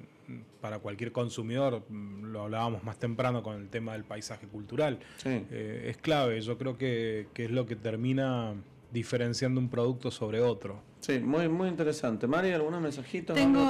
para 0.61 0.79
cualquier 0.79 1.11
consumidor, 1.11 1.83
mm, 1.89 2.25
lo 2.31 2.43
hablábamos 2.43 2.83
más 2.83 2.97
temprano 2.97 3.43
con 3.43 3.55
el 3.55 3.69
tema 3.69 3.93
del 3.93 4.03
paisaje 4.03 4.47
cultural, 4.47 4.99
eh, 5.25 5.87
es 5.89 5.97
clave, 5.97 6.41
yo 6.41 6.57
creo 6.57 6.77
que, 6.77 7.27
es 7.35 7.51
lo 7.51 7.65
que 7.65 7.75
termina 7.75 8.53
diferenciando 8.91 9.59
un 9.59 9.69
producto 9.69 10.11
sobre 10.11 10.41
otro. 10.41 10.81
Sí, 10.99 11.19
muy, 11.19 11.47
muy 11.47 11.69
interesante. 11.69 12.27
Mari, 12.27 12.51
¿algunos 12.51 12.81
mensajitos? 12.81 13.35
Tengo, 13.35 13.65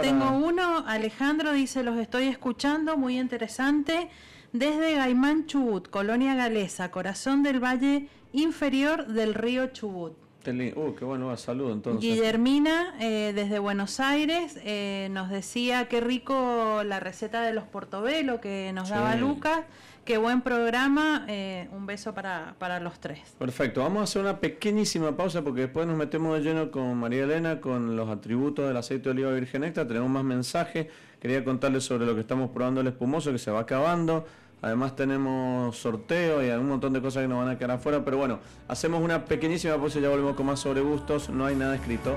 tengo 0.00 0.30
uno, 0.30 0.84
Alejandro 0.86 1.52
dice, 1.52 1.82
los 1.82 1.98
estoy 1.98 2.28
escuchando, 2.28 2.96
muy 2.96 3.18
interesante. 3.18 4.08
Desde 4.52 4.94
Gaimán 4.94 5.46
Chubut, 5.46 5.88
Colonia 5.88 6.34
Galesa, 6.34 6.90
corazón 6.90 7.42
del 7.42 7.62
valle 7.62 8.08
inferior 8.32 9.06
del 9.08 9.34
río 9.34 9.66
Chubut. 9.68 10.27
Uh, 10.46 10.94
qué 10.94 11.04
bueno, 11.04 11.36
saludo 11.36 11.72
entonces. 11.72 12.00
Guillermina, 12.00 12.94
eh, 13.00 13.32
desde 13.34 13.58
Buenos 13.58 14.00
Aires, 14.00 14.58
eh, 14.64 15.08
nos 15.10 15.28
decía 15.28 15.88
qué 15.88 16.00
rico 16.00 16.82
la 16.84 17.00
receta 17.00 17.42
de 17.42 17.52
los 17.52 17.64
portobelo 17.64 18.40
que 18.40 18.72
nos 18.72 18.88
daba 18.88 19.16
Lucas. 19.16 19.64
Qué 20.06 20.16
buen 20.16 20.40
programa. 20.40 21.26
Eh, 21.28 21.68
un 21.70 21.84
beso 21.84 22.14
para, 22.14 22.54
para, 22.58 22.80
los 22.80 22.98
tres. 22.98 23.20
Perfecto. 23.38 23.82
Vamos 23.82 24.00
a 24.00 24.04
hacer 24.04 24.22
una 24.22 24.40
pequeñísima 24.40 25.14
pausa 25.14 25.42
porque 25.42 25.62
después 25.62 25.86
nos 25.86 25.98
metemos 25.98 26.38
de 26.38 26.44
lleno 26.44 26.70
con 26.70 26.96
María 26.96 27.24
Elena 27.24 27.60
con 27.60 27.94
los 27.94 28.08
atributos 28.08 28.68
del 28.68 28.76
aceite 28.78 29.04
de 29.04 29.10
oliva 29.10 29.32
virgen 29.32 29.64
extra. 29.64 29.86
Tenemos 29.86 30.08
más 30.08 30.24
mensajes. 30.24 30.86
Quería 31.20 31.44
contarles 31.44 31.84
sobre 31.84 32.06
lo 32.06 32.14
que 32.14 32.22
estamos 32.22 32.48
probando 32.48 32.80
el 32.80 32.86
espumoso 32.86 33.32
que 33.32 33.38
se 33.38 33.50
va 33.50 33.60
acabando. 33.60 34.24
Además 34.60 34.96
tenemos 34.96 35.76
sorteo 35.76 36.44
y 36.44 36.50
un 36.50 36.68
montón 36.68 36.92
de 36.92 37.00
cosas 37.00 37.22
que 37.22 37.28
nos 37.28 37.38
van 37.38 37.48
a 37.48 37.58
quedar 37.58 37.72
afuera. 37.72 38.04
Pero 38.04 38.16
bueno, 38.16 38.40
hacemos 38.66 39.02
una 39.02 39.24
pequeñísima 39.24 39.76
pausa 39.76 39.98
y 39.98 40.02
ya 40.02 40.08
volvemos 40.08 40.34
con 40.34 40.46
más 40.46 40.60
sobre 40.60 40.80
gustos. 40.80 41.30
No 41.30 41.46
hay 41.46 41.54
nada 41.54 41.76
escrito. 41.76 42.16